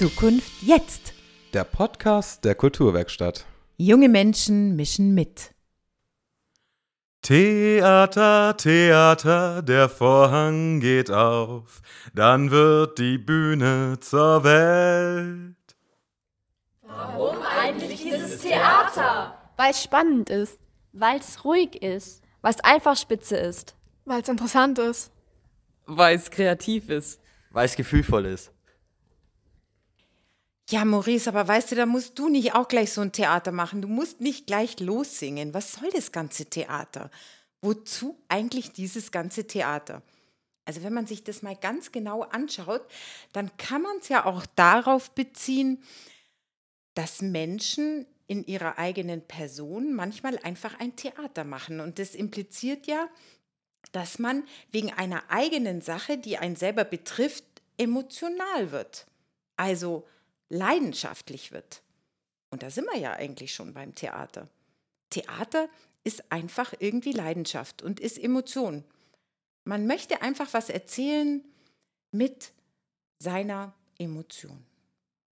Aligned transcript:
Zukunft 0.00 0.62
jetzt. 0.62 1.12
Der 1.52 1.64
Podcast 1.64 2.46
der 2.46 2.54
Kulturwerkstatt. 2.54 3.44
Junge 3.76 4.08
Menschen 4.08 4.74
mischen 4.74 5.12
mit. 5.12 5.54
Theater, 7.20 8.56
Theater, 8.56 9.60
der 9.60 9.90
Vorhang 9.90 10.80
geht 10.80 11.10
auf, 11.10 11.82
dann 12.14 12.50
wird 12.50 12.98
die 12.98 13.18
Bühne 13.18 13.98
zur 14.00 14.42
Welt. 14.42 15.56
Warum 16.80 17.36
eigentlich 17.42 18.02
dieses 18.02 18.40
Theater? 18.40 19.38
Weil 19.58 19.72
es 19.72 19.82
spannend 19.82 20.30
ist. 20.30 20.58
Weil 20.94 21.18
es 21.18 21.44
ruhig 21.44 21.82
ist. 21.82 22.22
Weil 22.40 22.54
es 22.54 22.64
einfach 22.64 22.96
spitze 22.96 23.36
ist. 23.36 23.76
Weil 24.06 24.22
es 24.22 24.30
interessant 24.30 24.78
ist. 24.78 25.12
Weil 25.84 26.16
es 26.16 26.30
kreativ 26.30 26.88
ist. 26.88 27.20
Weil 27.50 27.66
es 27.66 27.76
gefühlvoll 27.76 28.24
ist. 28.24 28.50
Ja, 30.70 30.84
Maurice, 30.84 31.26
aber 31.26 31.48
weißt 31.48 31.72
du, 31.72 31.74
da 31.74 31.84
musst 31.84 32.16
du 32.16 32.28
nicht 32.28 32.54
auch 32.54 32.68
gleich 32.68 32.92
so 32.92 33.00
ein 33.00 33.10
Theater 33.10 33.50
machen. 33.50 33.82
Du 33.82 33.88
musst 33.88 34.20
nicht 34.20 34.46
gleich 34.46 34.78
lossingen. 34.78 35.52
Was 35.52 35.72
soll 35.72 35.90
das 35.90 36.12
ganze 36.12 36.46
Theater? 36.46 37.10
Wozu 37.60 38.22
eigentlich 38.28 38.70
dieses 38.70 39.10
ganze 39.10 39.48
Theater? 39.48 40.00
Also 40.66 40.84
wenn 40.84 40.94
man 40.94 41.08
sich 41.08 41.24
das 41.24 41.42
mal 41.42 41.56
ganz 41.56 41.90
genau 41.90 42.22
anschaut, 42.22 42.82
dann 43.32 43.50
kann 43.56 43.82
man 43.82 43.96
es 44.00 44.08
ja 44.10 44.24
auch 44.24 44.46
darauf 44.54 45.10
beziehen, 45.10 45.82
dass 46.94 47.20
Menschen 47.20 48.06
in 48.28 48.46
ihrer 48.46 48.78
eigenen 48.78 49.26
Person 49.26 49.92
manchmal 49.92 50.38
einfach 50.38 50.78
ein 50.78 50.94
Theater 50.94 51.42
machen. 51.42 51.80
Und 51.80 51.98
das 51.98 52.14
impliziert 52.14 52.86
ja, 52.86 53.08
dass 53.90 54.20
man 54.20 54.44
wegen 54.70 54.92
einer 54.92 55.24
eigenen 55.30 55.80
Sache, 55.80 56.16
die 56.16 56.38
einen 56.38 56.54
selber 56.54 56.84
betrifft, 56.84 57.44
emotional 57.76 58.70
wird. 58.70 59.08
Also 59.56 60.06
leidenschaftlich 60.50 61.52
wird. 61.52 61.82
Und 62.50 62.62
da 62.62 62.70
sind 62.70 62.86
wir 62.92 62.98
ja 62.98 63.12
eigentlich 63.12 63.54
schon 63.54 63.72
beim 63.72 63.94
Theater. 63.94 64.48
Theater 65.08 65.68
ist 66.04 66.30
einfach 66.30 66.74
irgendwie 66.78 67.12
Leidenschaft 67.12 67.82
und 67.82 68.00
ist 68.00 68.18
Emotion. 68.18 68.84
Man 69.64 69.86
möchte 69.86 70.22
einfach 70.22 70.52
was 70.52 70.68
erzählen 70.68 71.44
mit 72.10 72.52
seiner 73.18 73.74
Emotion. 73.98 74.64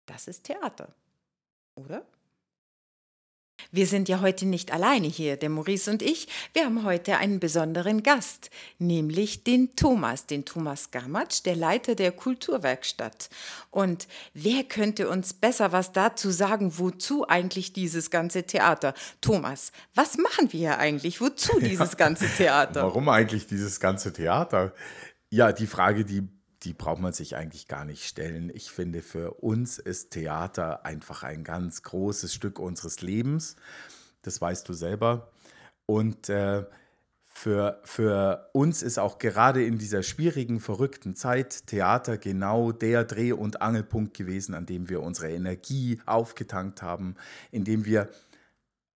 Das 0.07 0.29
ist 0.29 0.45
Theater, 0.45 0.95
oder? 1.75 2.07
Wir 3.73 3.87
sind 3.87 4.09
ja 4.09 4.21
heute 4.21 4.47
nicht 4.47 4.73
alleine 4.73 5.07
hier, 5.07 5.37
der 5.37 5.49
Maurice 5.49 5.91
und 5.91 6.03
ich. 6.03 6.29
Wir 6.53 6.65
haben 6.65 6.85
heute 6.85 7.19
einen 7.19 7.41
besonderen 7.41 8.03
Gast, 8.03 8.51
nämlich 8.79 9.45
den 9.45 9.77
Thomas, 9.77 10.27
den 10.27 10.45
Thomas 10.45 10.91
Gamatsch, 10.91 11.45
der 11.45 11.57
Leiter 11.57 11.95
der 11.95 12.13
Kulturwerkstatt. 12.13 13.31
Und 13.71 14.09
wer 14.35 14.65
könnte 14.65 15.09
uns 15.09 15.33
besser 15.33 15.73
was 15.73 15.93
dazu 15.93 16.31
sagen, 16.31 16.79
wozu 16.79 17.29
eigentlich 17.29 17.73
dieses 17.73 18.11
ganze 18.11 18.43
Theater? 18.45 18.95
Thomas, 19.21 19.73
was 19.95 20.19
machen 20.19 20.53
wir 20.53 20.61
hier 20.61 20.79
eigentlich? 20.79 21.21
Wozu 21.21 21.61
dieses 21.61 21.97
ganze 21.97 22.27
Theater? 22.29 22.83
Warum 22.83 23.09
eigentlich 23.09 23.47
dieses 23.47 23.81
ganze 23.81 24.13
Theater? 24.13 24.75
Ja, 25.31 25.53
die 25.53 25.67
Frage, 25.67 26.05
die 26.05 26.29
die 26.63 26.75
braucht 26.75 27.01
man 27.01 27.13
sich 27.13 27.37
eigentlich 27.37 27.69
gar 27.69 27.85
nicht 27.85 28.05
stellen. 28.05 28.51
Ich 28.55 28.71
finde, 28.71 29.03
für 29.03 29.35
uns 29.35 29.79
ist 29.79 30.11
Theater 30.11 30.85
einfach 30.85 31.23
ein 31.23 31.45
ganz 31.45 31.83
großes 31.83 32.35
Stück 32.35 32.59
unseres 32.59 33.01
Lebens. 33.01 33.57
Das 34.23 34.41
weißt 34.41 34.69
du 34.69 34.75
selber. 34.75 35.31
Und 35.87 36.29
äh, 36.29 36.65
für, 37.25 37.81
für 37.85 38.51
uns 38.53 38.83
ist 38.83 38.99
auch 38.99 39.19
gerade 39.19 39.65
in 39.65 39.79
dieser 39.79 40.03
schwierigen, 40.03 40.61
verrückten 40.61 41.15
Zeit 41.17 41.67
Theater 41.67 42.19
genau 42.19 42.73
der 42.73 43.05
Dreh- 43.05 43.33
und 43.33 43.63
Angelpunkt 43.63 44.15
gewesen, 44.15 44.55
an 44.55 44.67
dem 44.67 44.91
wir 44.91 45.01
unsere 45.01 45.31
Energie 45.31 46.01
aufgetankt 46.05 46.83
haben, 46.83 47.15
in 47.51 47.65
dem 47.65 47.87
wir 47.87 48.11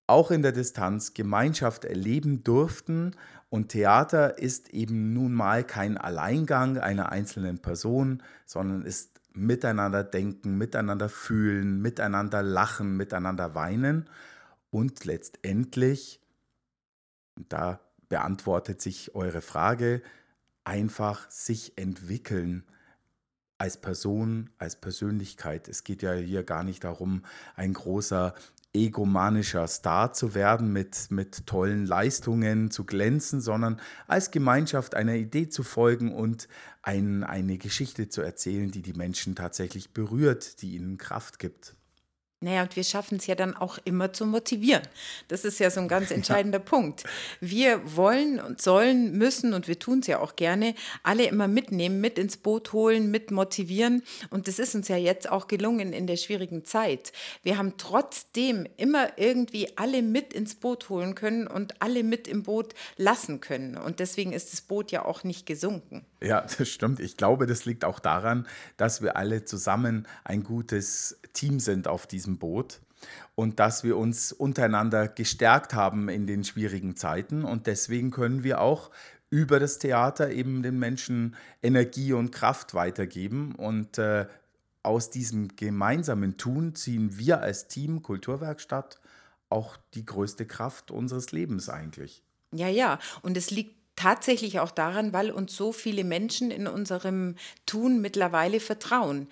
auch 0.06 0.30
in 0.30 0.42
der 0.42 0.52
Distanz 0.52 1.14
Gemeinschaft 1.14 1.86
erleben 1.86 2.44
durften. 2.44 3.12
Und 3.54 3.68
Theater 3.68 4.36
ist 4.40 4.70
eben 4.70 5.12
nun 5.12 5.32
mal 5.32 5.62
kein 5.62 5.96
Alleingang 5.96 6.76
einer 6.76 7.12
einzelnen 7.12 7.60
Person, 7.60 8.20
sondern 8.46 8.82
ist 8.82 9.20
miteinander 9.32 10.02
denken, 10.02 10.58
miteinander 10.58 11.08
fühlen, 11.08 11.80
miteinander 11.80 12.42
lachen, 12.42 12.96
miteinander 12.96 13.54
weinen 13.54 14.10
und 14.70 15.04
letztendlich, 15.04 16.20
da 17.48 17.78
beantwortet 18.08 18.82
sich 18.82 19.14
eure 19.14 19.40
Frage, 19.40 20.02
einfach 20.64 21.30
sich 21.30 21.78
entwickeln 21.78 22.64
als 23.58 23.76
Person, 23.76 24.50
als 24.58 24.74
Persönlichkeit. 24.74 25.68
Es 25.68 25.84
geht 25.84 26.02
ja 26.02 26.14
hier 26.14 26.42
gar 26.42 26.64
nicht 26.64 26.82
darum, 26.82 27.22
ein 27.54 27.72
großer 27.72 28.34
egomanischer 28.74 29.66
Star 29.68 30.12
zu 30.12 30.34
werden, 30.34 30.72
mit, 30.72 31.10
mit 31.10 31.46
tollen 31.46 31.86
Leistungen 31.86 32.70
zu 32.70 32.84
glänzen, 32.84 33.40
sondern 33.40 33.80
als 34.08 34.30
Gemeinschaft 34.32 34.94
einer 34.94 35.14
Idee 35.14 35.48
zu 35.48 35.62
folgen 35.62 36.12
und 36.12 36.48
ein, 36.82 37.24
eine 37.24 37.56
Geschichte 37.56 38.08
zu 38.08 38.20
erzählen, 38.20 38.70
die 38.70 38.82
die 38.82 38.92
Menschen 38.92 39.36
tatsächlich 39.36 39.92
berührt, 39.92 40.60
die 40.60 40.74
ihnen 40.74 40.98
Kraft 40.98 41.38
gibt. 41.38 41.76
Naja, 42.40 42.62
und 42.62 42.76
wir 42.76 42.84
schaffen 42.84 43.16
es 43.16 43.26
ja 43.26 43.34
dann 43.34 43.56
auch 43.56 43.78
immer 43.84 44.12
zu 44.12 44.26
motivieren. 44.26 44.82
Das 45.28 45.46
ist 45.46 45.58
ja 45.60 45.70
so 45.70 45.80
ein 45.80 45.88
ganz 45.88 46.10
entscheidender 46.10 46.58
ja. 46.58 46.64
Punkt. 46.64 47.04
Wir 47.40 47.96
wollen 47.96 48.38
und 48.38 48.60
sollen, 48.60 49.16
müssen, 49.16 49.54
und 49.54 49.66
wir 49.66 49.78
tun 49.78 50.00
es 50.00 50.08
ja 50.08 50.18
auch 50.18 50.36
gerne, 50.36 50.74
alle 51.02 51.24
immer 51.26 51.48
mitnehmen, 51.48 52.00
mit 52.00 52.18
ins 52.18 52.36
Boot 52.36 52.72
holen, 52.72 53.10
mit 53.10 53.30
motivieren. 53.30 54.02
Und 54.30 54.46
das 54.46 54.58
ist 54.58 54.74
uns 54.74 54.88
ja 54.88 54.96
jetzt 54.96 55.30
auch 55.30 55.48
gelungen 55.48 55.92
in 55.94 56.06
der 56.06 56.16
schwierigen 56.16 56.64
Zeit. 56.66 57.12
Wir 57.42 57.56
haben 57.56 57.74
trotzdem 57.78 58.66
immer 58.76 59.18
irgendwie 59.18 59.68
alle 59.78 60.02
mit 60.02 60.34
ins 60.34 60.54
Boot 60.54 60.90
holen 60.90 61.14
können 61.14 61.46
und 61.46 61.80
alle 61.80 62.02
mit 62.02 62.28
im 62.28 62.42
Boot 62.42 62.74
lassen 62.96 63.40
können. 63.40 63.78
Und 63.78 64.00
deswegen 64.00 64.32
ist 64.32 64.52
das 64.52 64.60
Boot 64.60 64.92
ja 64.92 65.04
auch 65.04 65.24
nicht 65.24 65.46
gesunken. 65.46 66.04
Ja, 66.20 66.40
das 66.58 66.68
stimmt. 66.68 67.00
Ich 67.00 67.16
glaube, 67.16 67.46
das 67.46 67.64
liegt 67.64 67.84
auch 67.84 68.00
daran, 68.00 68.46
dass 68.76 69.00
wir 69.00 69.16
alle 69.16 69.44
zusammen 69.44 70.06
ein 70.24 70.42
gutes 70.42 71.18
Team 71.34 71.60
sind 71.60 71.86
auf 71.86 72.06
diesem 72.06 72.38
Boot 72.38 72.80
und 73.34 73.60
dass 73.60 73.84
wir 73.84 73.96
uns 73.98 74.32
untereinander 74.32 75.08
gestärkt 75.08 75.74
haben 75.74 76.08
in 76.08 76.26
den 76.26 76.44
schwierigen 76.44 76.96
Zeiten. 76.96 77.44
Und 77.44 77.66
deswegen 77.66 78.10
können 78.10 78.42
wir 78.42 78.60
auch 78.60 78.90
über 79.30 79.60
das 79.60 79.78
Theater 79.78 80.30
eben 80.30 80.62
den 80.62 80.78
Menschen 80.78 81.36
Energie 81.62 82.12
und 82.12 82.30
Kraft 82.30 82.72
weitergeben. 82.74 83.54
Und 83.56 83.98
äh, 83.98 84.26
aus 84.82 85.10
diesem 85.10 85.48
gemeinsamen 85.56 86.36
Tun 86.36 86.74
ziehen 86.74 87.18
wir 87.18 87.40
als 87.40 87.68
Team 87.68 88.02
Kulturwerkstatt 88.02 89.00
auch 89.48 89.76
die 89.94 90.06
größte 90.06 90.46
Kraft 90.46 90.90
unseres 90.90 91.32
Lebens 91.32 91.68
eigentlich. 91.68 92.22
Ja, 92.52 92.68
ja. 92.68 92.98
Und 93.22 93.36
es 93.36 93.50
liegt 93.50 93.83
tatsächlich 93.96 94.60
auch 94.60 94.70
daran, 94.70 95.12
weil 95.12 95.30
uns 95.30 95.56
so 95.56 95.72
viele 95.72 96.04
Menschen 96.04 96.50
in 96.50 96.66
unserem 96.66 97.36
Tun 97.66 98.00
mittlerweile 98.00 98.60
vertrauen. 98.60 99.28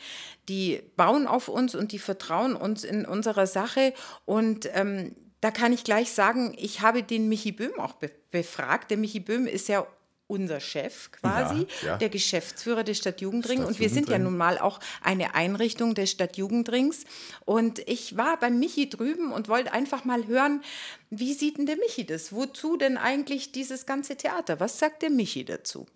Die 0.49 0.83
bauen 0.97 1.27
auf 1.27 1.49
uns 1.49 1.75
und 1.75 1.93
die 1.93 1.99
vertrauen 1.99 2.55
uns 2.55 2.85
in 2.85 3.05
unserer 3.05 3.47
Sache 3.47 3.93
und 4.25 4.69
ähm, 4.73 5.15
da 5.43 5.51
kann 5.51 5.73
ich 5.73 5.83
gleich 5.83 6.13
sagen, 6.13 6.55
ich 6.57 6.83
habe 6.83 7.03
den 7.03 7.29
Michi 7.29 7.51
Böhm 7.51 7.79
auch 7.79 7.95
be 7.95 8.11
befragt. 8.31 8.91
Der 8.91 8.97
Michi 8.97 9.21
Böhm 9.21 9.47
ist 9.47 9.69
ja 9.69 9.87
unser 10.27 10.61
Chef 10.61 11.11
quasi, 11.13 11.67
ja, 11.83 11.89
ja. 11.89 11.97
der 11.99 12.09
Geschäftsführer 12.09 12.85
des 12.85 12.99
Stadtjugendring. 12.99 13.59
Stadt 13.59 13.69
und 13.69 13.81
wir 13.81 13.91
sind 13.91 14.09
ja 14.09 14.19
nun 14.19 14.37
mal 14.37 14.59
auch 14.59 14.81
eine 15.03 15.35
Einrichtung 15.35 15.95
des 15.95 16.11
Stadtjugendrings. 16.11 17.05
Und 17.45 17.81
ich 17.89 18.17
war 18.17 18.39
beim 18.39 18.59
Michi 18.59 18.89
drüben 18.89 19.33
und 19.33 19.49
wollte 19.49 19.73
einfach 19.73 20.05
mal 20.05 20.27
hören, 20.27 20.63
wie 21.11 21.35
sieht 21.35 21.59
denn 21.59 21.67
der 21.67 21.77
Michi 21.77 22.07
das? 22.07 22.33
Wozu 22.33 22.77
denn 22.77 22.97
eigentlich 22.97 23.53
dieses 23.53 23.85
ganze 23.85 24.17
Theater? 24.17 24.61
Was 24.61 24.79
sagt 24.79 25.03
der 25.03 25.11
Michi 25.11 25.45
dazu? 25.45 25.87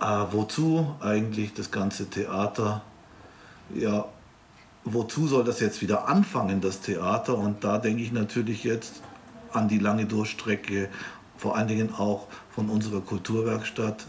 Äh, 0.00 0.26
wozu 0.30 0.96
eigentlich 1.00 1.52
das 1.54 1.70
ganze 1.70 2.08
Theater? 2.08 2.82
Ja, 3.74 4.08
wozu 4.84 5.28
soll 5.28 5.44
das 5.44 5.60
jetzt 5.60 5.82
wieder 5.82 6.08
anfangen, 6.08 6.60
das 6.60 6.80
Theater? 6.80 7.36
Und 7.36 7.62
da 7.62 7.78
denke 7.78 8.02
ich 8.02 8.10
natürlich 8.10 8.64
jetzt 8.64 9.02
an 9.52 9.68
die 9.68 9.78
lange 9.78 10.06
Durchstrecke 10.06 10.88
vor 11.40 11.56
allen 11.56 11.68
Dingen 11.68 11.94
auch 11.94 12.26
von 12.50 12.68
unserer 12.68 13.00
Kulturwerkstatt, 13.00 14.06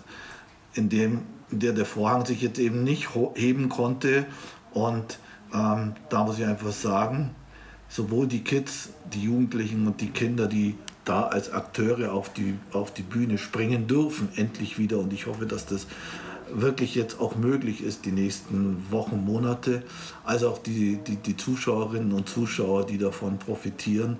in, 0.73 0.89
dem, 0.89 1.21
in 1.49 1.59
der 1.59 1.71
der 1.71 1.85
Vorhang 1.85 2.25
sich 2.25 2.41
jetzt 2.41 2.59
eben 2.59 2.83
nicht 2.83 3.09
heben 3.35 3.69
konnte. 3.69 4.25
Und 4.73 5.17
ähm, 5.53 5.93
da 6.09 6.25
muss 6.25 6.39
ich 6.39 6.45
einfach 6.45 6.73
sagen, 6.73 7.33
sowohl 7.87 8.27
die 8.27 8.43
Kids, 8.43 8.89
die 9.13 9.23
Jugendlichen 9.23 9.87
und 9.87 10.01
die 10.01 10.09
Kinder, 10.09 10.47
die 10.47 10.75
da 11.05 11.23
als 11.23 11.53
Akteure 11.53 12.11
auf 12.11 12.33
die, 12.33 12.55
auf 12.73 12.93
die 12.93 13.01
Bühne 13.01 13.37
springen 13.37 13.87
dürfen, 13.87 14.27
endlich 14.35 14.77
wieder. 14.77 14.99
Und 14.99 15.13
ich 15.13 15.25
hoffe, 15.25 15.45
dass 15.45 15.65
das 15.65 15.87
wirklich 16.53 16.95
jetzt 16.95 17.21
auch 17.21 17.37
möglich 17.37 17.81
ist, 17.81 18.05
die 18.05 18.11
nächsten 18.11 18.91
Wochen, 18.91 19.23
Monate, 19.23 19.83
als 20.25 20.43
auch 20.43 20.57
die, 20.57 20.97
die, 21.07 21.15
die 21.15 21.37
Zuschauerinnen 21.37 22.11
und 22.11 22.27
Zuschauer, 22.27 22.85
die 22.85 22.97
davon 22.97 23.39
profitieren 23.39 24.17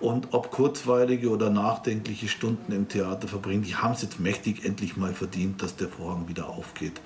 und 0.00 0.28
ob 0.32 0.50
kurzweilige 0.50 1.30
oder 1.30 1.50
nachdenkliche 1.50 2.28
Stunden 2.28 2.72
im 2.72 2.88
Theater 2.88 3.26
verbringen, 3.26 3.62
die 3.62 3.74
haben 3.74 3.94
es 3.94 4.02
jetzt 4.02 4.20
mächtig 4.20 4.64
endlich 4.64 4.96
mal 4.96 5.12
verdient, 5.12 5.62
dass 5.62 5.76
der 5.76 5.88
Vorhang 5.88 6.28
wieder 6.28 6.48
aufgeht. 6.48 7.00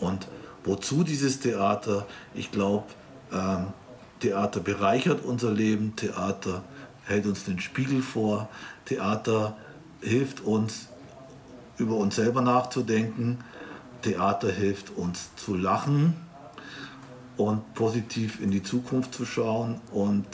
Und 0.00 0.28
wozu 0.64 1.02
dieses 1.02 1.40
Theater? 1.40 2.06
Ich 2.34 2.50
glaube, 2.50 2.84
ähm, 3.32 3.68
Theater 4.20 4.60
bereichert 4.60 5.24
unser 5.24 5.50
Leben, 5.52 5.96
Theater 5.96 6.62
hält 7.04 7.26
uns 7.26 7.44
den 7.44 7.60
Spiegel 7.60 8.02
vor, 8.02 8.48
Theater 8.84 9.56
hilft 10.00 10.40
uns, 10.40 10.88
über 11.78 11.96
uns 11.96 12.16
selber 12.16 12.42
nachzudenken, 12.42 13.38
Theater 14.02 14.50
hilft 14.50 14.90
uns 14.96 15.30
zu 15.36 15.54
lachen 15.54 16.14
und 17.36 17.74
positiv 17.74 18.40
in 18.40 18.50
die 18.50 18.62
Zukunft 18.62 19.14
zu 19.14 19.24
schauen. 19.24 19.80
Und 19.90 20.26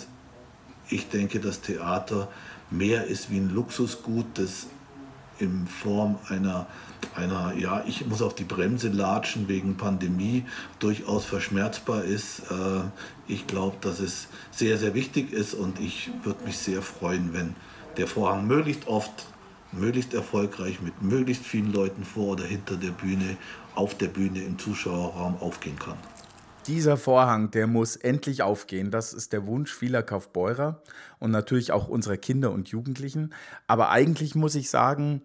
ich 0.93 1.09
denke, 1.09 1.41
dass 1.41 1.61
Theater 1.61 2.29
mehr 2.71 3.07
ist 3.07 3.31
wie 3.31 3.39
ein 3.39 3.51
Luxusgut, 3.51 4.27
das 4.35 4.67
in 5.39 5.67
Form 5.67 6.19
einer, 6.29 6.67
einer, 7.17 7.55
ja, 7.57 7.83
ich 7.87 8.07
muss 8.07 8.23
auf 8.23 8.35
die 8.35 8.45
Bremse 8.45 8.89
latschen 8.89 9.49
wegen 9.49 9.77
Pandemie, 9.77 10.45
durchaus 10.79 11.25
verschmerzbar 11.25 12.05
ist. 12.05 12.41
Äh, 12.51 12.83
ich 13.27 13.47
glaube, 13.47 13.77
dass 13.81 13.99
es 13.99 14.29
sehr, 14.51 14.79
sehr 14.79 14.95
wichtig 14.95 15.33
ist 15.33 15.55
und 15.55 15.81
ich 15.81 16.11
würde 16.23 16.45
mich 16.45 16.59
sehr 16.59 16.83
freuen, 16.83 17.33
wenn 17.33 17.55
der 17.97 18.07
Vorhang 18.07 18.47
möglichst 18.47 18.87
oft, 18.87 19.27
möglichst 19.73 20.15
erfolgreich 20.15 20.81
mit 20.81 21.03
möglichst 21.03 21.45
vielen 21.45 21.73
Leuten 21.73 22.05
vor 22.05 22.33
oder 22.33 22.45
hinter 22.45 22.77
der 22.77 22.91
Bühne, 22.91 23.37
auf 23.75 23.97
der 23.97 24.09
Bühne 24.09 24.43
im 24.43 24.59
Zuschauerraum 24.59 25.37
aufgehen 25.41 25.79
kann. 25.79 25.97
Dieser 26.69 26.97
Vorhang, 26.97 27.51
der 27.51 27.67
muss 27.67 27.97
endlich 27.97 28.43
aufgehen. 28.43 28.93
Das 28.93 29.13
ist 29.13 29.33
der 29.33 29.47
Wunsch 29.47 29.75
vieler 29.75 30.05
Kaufbeurer 30.05 30.81
und 31.19 31.33
natürlich 31.33 31.73
auch 31.73 31.89
unserer 31.89 32.17
Kinder 32.17 32.53
und 32.53 32.69
Jugendlichen. 32.69 33.35
Aber 33.67 33.91
eigentlich 33.91 34.37
muss 34.37 34.55
ich 34.55 34.71
sagen, 34.71 35.23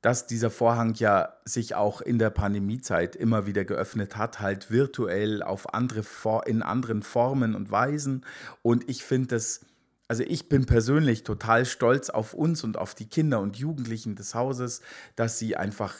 dass 0.00 0.26
dieser 0.26 0.50
Vorhang 0.50 0.94
ja 0.94 1.34
sich 1.44 1.76
auch 1.76 2.00
in 2.00 2.18
der 2.18 2.30
Pandemiezeit 2.30 3.14
immer 3.14 3.46
wieder 3.46 3.64
geöffnet 3.64 4.16
hat, 4.16 4.40
halt 4.40 4.72
virtuell 4.72 5.44
auf 5.44 5.72
andere 5.72 6.02
in 6.44 6.62
anderen 6.62 7.02
Formen 7.02 7.54
und 7.54 7.70
Weisen. 7.70 8.26
Und 8.62 8.88
ich 8.90 9.04
finde 9.04 9.28
das, 9.28 9.60
also 10.08 10.24
ich 10.26 10.48
bin 10.48 10.66
persönlich 10.66 11.22
total 11.22 11.64
stolz 11.66 12.10
auf 12.10 12.34
uns 12.34 12.64
und 12.64 12.76
auf 12.76 12.94
die 12.94 13.08
Kinder 13.08 13.40
und 13.40 13.56
Jugendlichen 13.56 14.16
des 14.16 14.34
Hauses, 14.34 14.82
dass 15.14 15.38
sie 15.38 15.56
einfach 15.56 15.94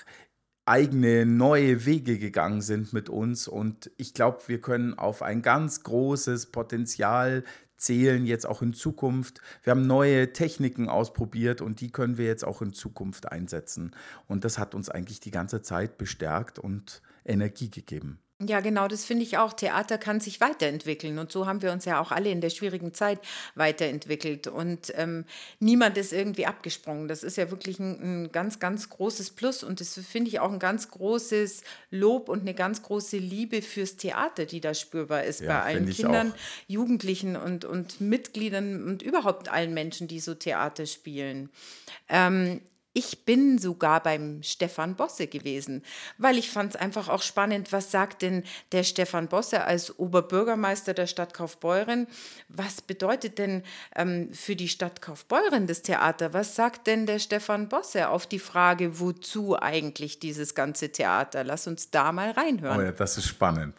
eigene 0.67 1.27
neue 1.27 1.85
Wege 1.85 2.19
gegangen 2.19 2.63
sind 2.63 2.93
mit 2.93 3.09
uns. 3.09 3.49
Und 3.49 3.91
ich 3.97 4.15
glaube, 4.15 4.41
wir 4.47 4.61
können 4.61 4.95
auf 4.95 5.23
ein 5.23 5.43
ganz 5.43 5.83
großes 5.83 6.47
Potenzial 6.47 7.45
zählen, 7.77 8.25
jetzt 8.25 8.47
auch 8.47 8.63
in 8.63 8.73
Zukunft. 8.73 9.41
Wir 9.63 9.73
haben 9.73 9.87
neue 9.87 10.33
Techniken 10.33 10.89
ausprobiert 10.89 11.61
und 11.61 11.81
die 11.81 11.91
können 11.91 12.17
wir 12.17 12.27
jetzt 12.27 12.45
auch 12.45 12.63
in 12.63 12.73
Zukunft 12.73 13.31
einsetzen. 13.31 13.95
Und 14.27 14.45
das 14.45 14.59
hat 14.59 14.75
uns 14.75 14.89
eigentlich 14.89 15.21
die 15.21 15.31
ganze 15.31 15.61
Zeit 15.63 15.99
bestärkt 15.99 16.59
und 16.59 17.03
Energie 17.25 17.71
gegeben. 17.71 18.24
Ja, 18.47 18.61
genau, 18.61 18.89
das 18.89 19.05
finde 19.05 19.23
ich 19.23 19.39
auch. 19.39 19.53
Theater 19.53 19.99
kann 19.99 20.21
sich 20.21 20.41
weiterentwickeln. 20.41 21.19
Und 21.19 21.33
so 21.33 21.47
haben 21.47 21.63
wir 21.63 21.73
uns 21.73 21.85
ja 21.85 22.01
auch 22.01 22.11
alle 22.11 22.31
in 22.31 22.41
der 22.41 22.51
schwierigen 22.51 22.93
Zeit 22.93 23.21
weiterentwickelt. 23.55 24.47
Und 24.47 24.93
ähm, 24.97 25.25
niemand 25.61 25.97
ist 25.99 26.13
irgendwie 26.13 26.47
abgesprungen. 26.47 27.09
Das 27.09 27.23
ist 27.23 27.37
ja 27.37 27.51
wirklich 27.51 27.79
ein, 27.79 28.25
ein 28.25 28.33
ganz, 28.33 28.59
ganz 28.59 28.91
großes 28.91 29.31
Plus. 29.31 29.63
Und 29.63 29.81
das 29.81 29.95
finde 29.95 30.29
ich 30.29 30.41
auch 30.41 30.53
ein 30.53 30.59
ganz 30.59 30.91
großes 30.91 31.63
Lob 31.91 32.29
und 32.29 32.43
eine 32.43 32.55
ganz 32.55 32.83
große 32.83 33.17
Liebe 33.19 33.63
fürs 33.63 33.97
Theater, 33.97 34.47
die 34.47 34.61
da 34.61 34.75
spürbar 34.75 35.25
ist 35.25 35.41
ja, 35.41 35.49
bei 35.49 35.63
allen 35.63 35.89
Kindern, 35.91 36.33
auch. 36.33 36.69
Jugendlichen 36.69 37.37
und, 37.37 37.65
und 37.65 38.01
Mitgliedern 38.01 38.85
und 38.85 39.03
überhaupt 39.03 39.49
allen 39.49 39.75
Menschen, 39.75 40.09
die 40.09 40.21
so 40.21 40.35
Theater 40.35 40.87
spielen. 40.87 41.51
Ähm, 42.09 42.61
ich 42.95 43.25
bin 43.25 43.59
sogar 43.59 44.03
beim 44.03 44.43
Stefan 44.43 44.95
Bosse 44.95 45.27
gewesen, 45.27 45.83
weil 46.17 46.39
ich 46.39 46.51
fand 46.51 46.75
es 46.75 46.81
einfach 46.81 47.09
auch 47.09 47.23
spannend, 47.23 47.73
was 47.73 47.91
sagt 47.91 48.23
denn 48.23 48.45
der 48.71 48.85
Stefan 48.85 49.29
Bosse 49.29 49.65
als 49.65 49.99
Oberbürgermeister 49.99 50.95
der 50.95 51.09
Stadt 51.09 51.35
Kaufbeuren? 51.35 52.07
Was 52.49 52.81
bedeutet 52.81 53.39
denn 53.39 53.65
ähm, 53.97 54.33
für 54.33 54.55
die 54.55 54.69
Stadt 54.69 55.03
Kaufbeuren 55.03 55.67
das 55.67 55.83
Theater? 55.83 56.33
Was 56.33 56.55
sagt 56.55 56.87
denn 56.87 57.05
der 57.05 57.19
Stefan 57.19 57.69
Bosse 57.69 58.09
auf 58.09 58.29
die 58.29 58.39
Frage, 58.39 59.01
wozu 59.01 59.61
eigentlich 59.61 60.21
dieses 60.21 60.55
ganze 60.55 60.91
Theater? 60.91 61.43
Lass 61.43 61.67
uns 61.67 61.91
da 61.91 62.13
mal 62.13 62.31
reinhören. 62.31 62.79
Oh 62.79 62.83
ja, 62.83 62.93
das 62.93 63.19
ist 63.19 63.27
spannend. 63.27 63.75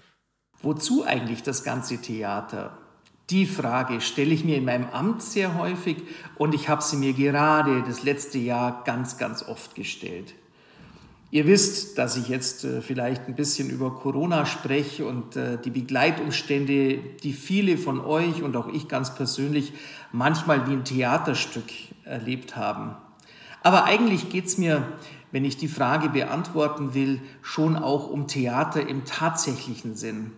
Wozu 0.61 1.05
eigentlich 1.05 1.41
das 1.41 1.63
ganze 1.63 2.01
Theater? 2.01 2.84
Die 3.31 3.47
Frage 3.47 4.01
stelle 4.01 4.33
ich 4.33 4.45
mir 4.45 4.57
in 4.57 4.65
meinem 4.65 4.87
Amt 4.91 5.23
sehr 5.23 5.57
häufig 5.57 5.97
und 6.37 6.53
ich 6.53 6.69
habe 6.69 6.83
sie 6.83 6.95
mir 6.95 7.13
gerade 7.13 7.81
das 7.81 8.03
letzte 8.03 8.37
Jahr 8.37 8.83
ganz, 8.83 9.17
ganz 9.17 9.41
oft 9.41 9.73
gestellt. 9.73 10.35
Ihr 11.31 11.47
wisst, 11.47 11.97
dass 11.97 12.17
ich 12.17 12.27
jetzt 12.29 12.63
äh, 12.63 12.81
vielleicht 12.81 13.27
ein 13.27 13.35
bisschen 13.35 13.69
über 13.69 13.95
Corona 13.95 14.45
spreche 14.45 15.07
und 15.07 15.35
äh, 15.35 15.57
die 15.57 15.71
Begleitumstände, 15.71 16.99
die 17.23 17.33
viele 17.33 17.77
von 17.77 17.99
euch 17.99 18.43
und 18.43 18.55
auch 18.55 18.67
ich 18.67 18.87
ganz 18.87 19.15
persönlich 19.15 19.73
manchmal 20.11 20.67
wie 20.69 20.73
ein 20.73 20.85
Theaterstück 20.85 21.65
erlebt 22.03 22.55
haben. 22.55 22.95
Aber 23.63 23.85
eigentlich 23.85 24.29
geht 24.29 24.45
es 24.45 24.59
mir, 24.59 24.87
wenn 25.31 25.43
ich 25.43 25.57
die 25.57 25.67
Frage 25.67 26.09
beantworten 26.09 26.93
will, 26.93 27.19
schon 27.41 27.75
auch 27.75 28.07
um 28.07 28.27
Theater 28.27 28.87
im 28.87 29.03
tatsächlichen 29.03 29.95
Sinn. 29.95 30.31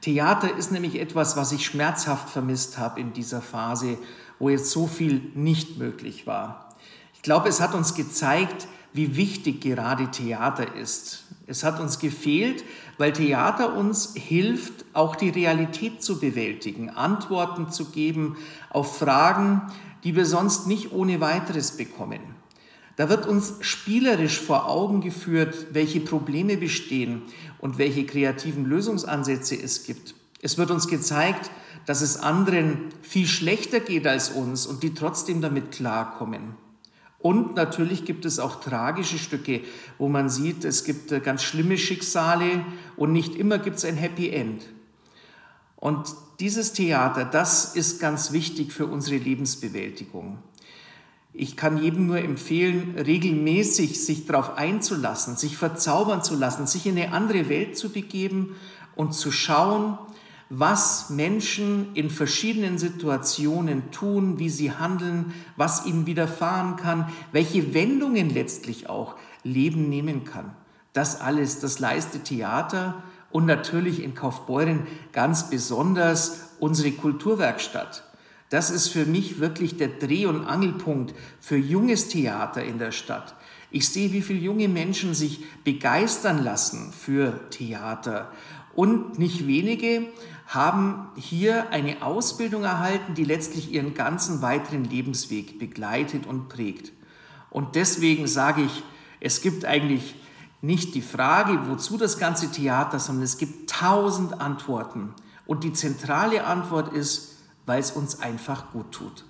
Theater 0.00 0.56
ist 0.56 0.70
nämlich 0.70 1.00
etwas, 1.00 1.36
was 1.36 1.52
ich 1.52 1.66
schmerzhaft 1.66 2.30
vermisst 2.30 2.78
habe 2.78 3.00
in 3.00 3.12
dieser 3.12 3.42
Phase, 3.42 3.98
wo 4.38 4.48
jetzt 4.48 4.70
so 4.70 4.86
viel 4.86 5.32
nicht 5.34 5.78
möglich 5.78 6.26
war. 6.26 6.76
Ich 7.14 7.22
glaube, 7.22 7.48
es 7.48 7.60
hat 7.60 7.74
uns 7.74 7.94
gezeigt, 7.94 8.68
wie 8.92 9.16
wichtig 9.16 9.60
gerade 9.60 10.10
Theater 10.10 10.74
ist. 10.74 11.24
Es 11.46 11.64
hat 11.64 11.80
uns 11.80 11.98
gefehlt, 11.98 12.64
weil 12.96 13.12
Theater 13.12 13.74
uns 13.74 14.14
hilft, 14.14 14.84
auch 14.92 15.16
die 15.16 15.30
Realität 15.30 16.02
zu 16.02 16.20
bewältigen, 16.20 16.90
Antworten 16.90 17.70
zu 17.70 17.86
geben 17.86 18.36
auf 18.70 18.98
Fragen, 18.98 19.62
die 20.04 20.14
wir 20.14 20.26
sonst 20.26 20.66
nicht 20.66 20.92
ohne 20.92 21.20
weiteres 21.20 21.76
bekommen. 21.76 22.20
Da 22.98 23.08
wird 23.08 23.26
uns 23.26 23.54
spielerisch 23.60 24.40
vor 24.40 24.68
Augen 24.68 25.00
geführt, 25.00 25.68
welche 25.70 26.00
Probleme 26.00 26.56
bestehen 26.56 27.22
und 27.60 27.78
welche 27.78 28.04
kreativen 28.04 28.64
Lösungsansätze 28.64 29.54
es 29.54 29.84
gibt. 29.84 30.16
Es 30.42 30.58
wird 30.58 30.72
uns 30.72 30.88
gezeigt, 30.88 31.48
dass 31.86 32.00
es 32.00 32.16
anderen 32.16 32.88
viel 33.02 33.28
schlechter 33.28 33.78
geht 33.78 34.04
als 34.04 34.30
uns 34.30 34.66
und 34.66 34.82
die 34.82 34.94
trotzdem 34.94 35.40
damit 35.40 35.70
klarkommen. 35.70 36.56
Und 37.20 37.54
natürlich 37.54 38.04
gibt 38.04 38.24
es 38.24 38.40
auch 38.40 38.60
tragische 38.60 39.18
Stücke, 39.18 39.60
wo 39.98 40.08
man 40.08 40.28
sieht, 40.28 40.64
es 40.64 40.82
gibt 40.82 41.12
äh, 41.12 41.20
ganz 41.20 41.44
schlimme 41.44 41.78
Schicksale 41.78 42.64
und 42.96 43.12
nicht 43.12 43.36
immer 43.36 43.58
gibt 43.58 43.76
es 43.76 43.84
ein 43.84 43.96
Happy 43.96 44.30
End. 44.30 44.64
Und 45.76 46.16
dieses 46.40 46.72
Theater, 46.72 47.24
das 47.24 47.76
ist 47.76 48.00
ganz 48.00 48.32
wichtig 48.32 48.72
für 48.72 48.86
unsere 48.86 49.18
Lebensbewältigung. 49.18 50.38
Ich 51.32 51.56
kann 51.56 51.82
jedem 51.82 52.06
nur 52.06 52.18
empfehlen, 52.18 52.96
regelmäßig 52.96 54.04
sich 54.04 54.26
darauf 54.26 54.56
einzulassen, 54.56 55.36
sich 55.36 55.56
verzaubern 55.56 56.22
zu 56.22 56.34
lassen, 56.34 56.66
sich 56.66 56.86
in 56.86 56.98
eine 56.98 57.12
andere 57.12 57.48
Welt 57.48 57.76
zu 57.76 57.90
begeben 57.90 58.56
und 58.96 59.12
zu 59.12 59.30
schauen, 59.30 59.98
was 60.50 61.10
Menschen 61.10 61.94
in 61.94 62.08
verschiedenen 62.08 62.78
Situationen 62.78 63.90
tun, 63.90 64.38
wie 64.38 64.48
sie 64.48 64.72
handeln, 64.72 65.34
was 65.56 65.84
ihnen 65.84 66.06
widerfahren 66.06 66.76
kann, 66.76 67.12
welche 67.32 67.74
Wendungen 67.74 68.30
letztlich 68.30 68.88
auch 68.88 69.16
Leben 69.44 69.90
nehmen 69.90 70.24
kann. 70.24 70.54
Das 70.94 71.20
alles, 71.20 71.60
das 71.60 71.78
leistet 71.78 72.24
Theater 72.24 73.02
und 73.30 73.44
natürlich 73.44 74.02
in 74.02 74.14
Kaufbeuren 74.14 74.86
ganz 75.12 75.50
besonders 75.50 76.54
unsere 76.58 76.92
Kulturwerkstatt. 76.92 78.07
Das 78.50 78.70
ist 78.70 78.88
für 78.88 79.04
mich 79.04 79.40
wirklich 79.40 79.76
der 79.76 79.88
Dreh- 79.88 80.26
und 80.26 80.46
Angelpunkt 80.46 81.14
für 81.40 81.56
junges 81.56 82.08
Theater 82.08 82.62
in 82.64 82.78
der 82.78 82.92
Stadt. 82.92 83.34
Ich 83.70 83.88
sehe, 83.88 84.12
wie 84.12 84.22
viele 84.22 84.40
junge 84.40 84.68
Menschen 84.68 85.12
sich 85.12 85.44
begeistern 85.64 86.42
lassen 86.42 86.92
für 86.92 87.50
Theater. 87.50 88.32
Und 88.74 89.18
nicht 89.18 89.46
wenige 89.46 90.06
haben 90.46 91.08
hier 91.16 91.70
eine 91.70 92.02
Ausbildung 92.02 92.64
erhalten, 92.64 93.14
die 93.14 93.24
letztlich 93.24 93.70
ihren 93.70 93.92
ganzen 93.92 94.40
weiteren 94.40 94.84
Lebensweg 94.84 95.58
begleitet 95.58 96.26
und 96.26 96.48
prägt. 96.48 96.92
Und 97.50 97.74
deswegen 97.74 98.26
sage 98.26 98.62
ich, 98.62 98.82
es 99.20 99.42
gibt 99.42 99.66
eigentlich 99.66 100.14
nicht 100.62 100.94
die 100.94 101.02
Frage, 101.02 101.68
wozu 101.68 101.98
das 101.98 102.18
ganze 102.18 102.50
Theater, 102.50 102.98
sondern 102.98 103.24
es 103.24 103.36
gibt 103.36 103.68
tausend 103.68 104.40
Antworten. 104.40 105.14
Und 105.44 105.64
die 105.64 105.72
zentrale 105.74 106.44
Antwort 106.44 106.94
ist, 106.94 107.37
weil 107.68 107.80
es 107.80 107.90
uns 107.90 108.20
einfach 108.20 108.72
gut 108.72 108.92
tut. 108.92 109.24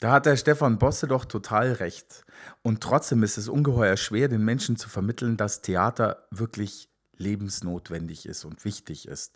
Da 0.00 0.12
hat 0.12 0.26
der 0.26 0.36
Stefan 0.36 0.78
Bosse 0.78 1.06
doch 1.06 1.24
total 1.24 1.72
recht. 1.72 2.24
Und 2.62 2.82
trotzdem 2.82 3.22
ist 3.22 3.36
es 3.36 3.48
ungeheuer 3.48 3.96
schwer, 3.96 4.28
den 4.28 4.44
Menschen 4.44 4.76
zu 4.76 4.88
vermitteln, 4.88 5.36
dass 5.36 5.62
Theater 5.62 6.26
wirklich 6.30 6.88
lebensnotwendig 7.16 8.26
ist 8.26 8.44
und 8.44 8.64
wichtig 8.64 9.08
ist. 9.08 9.34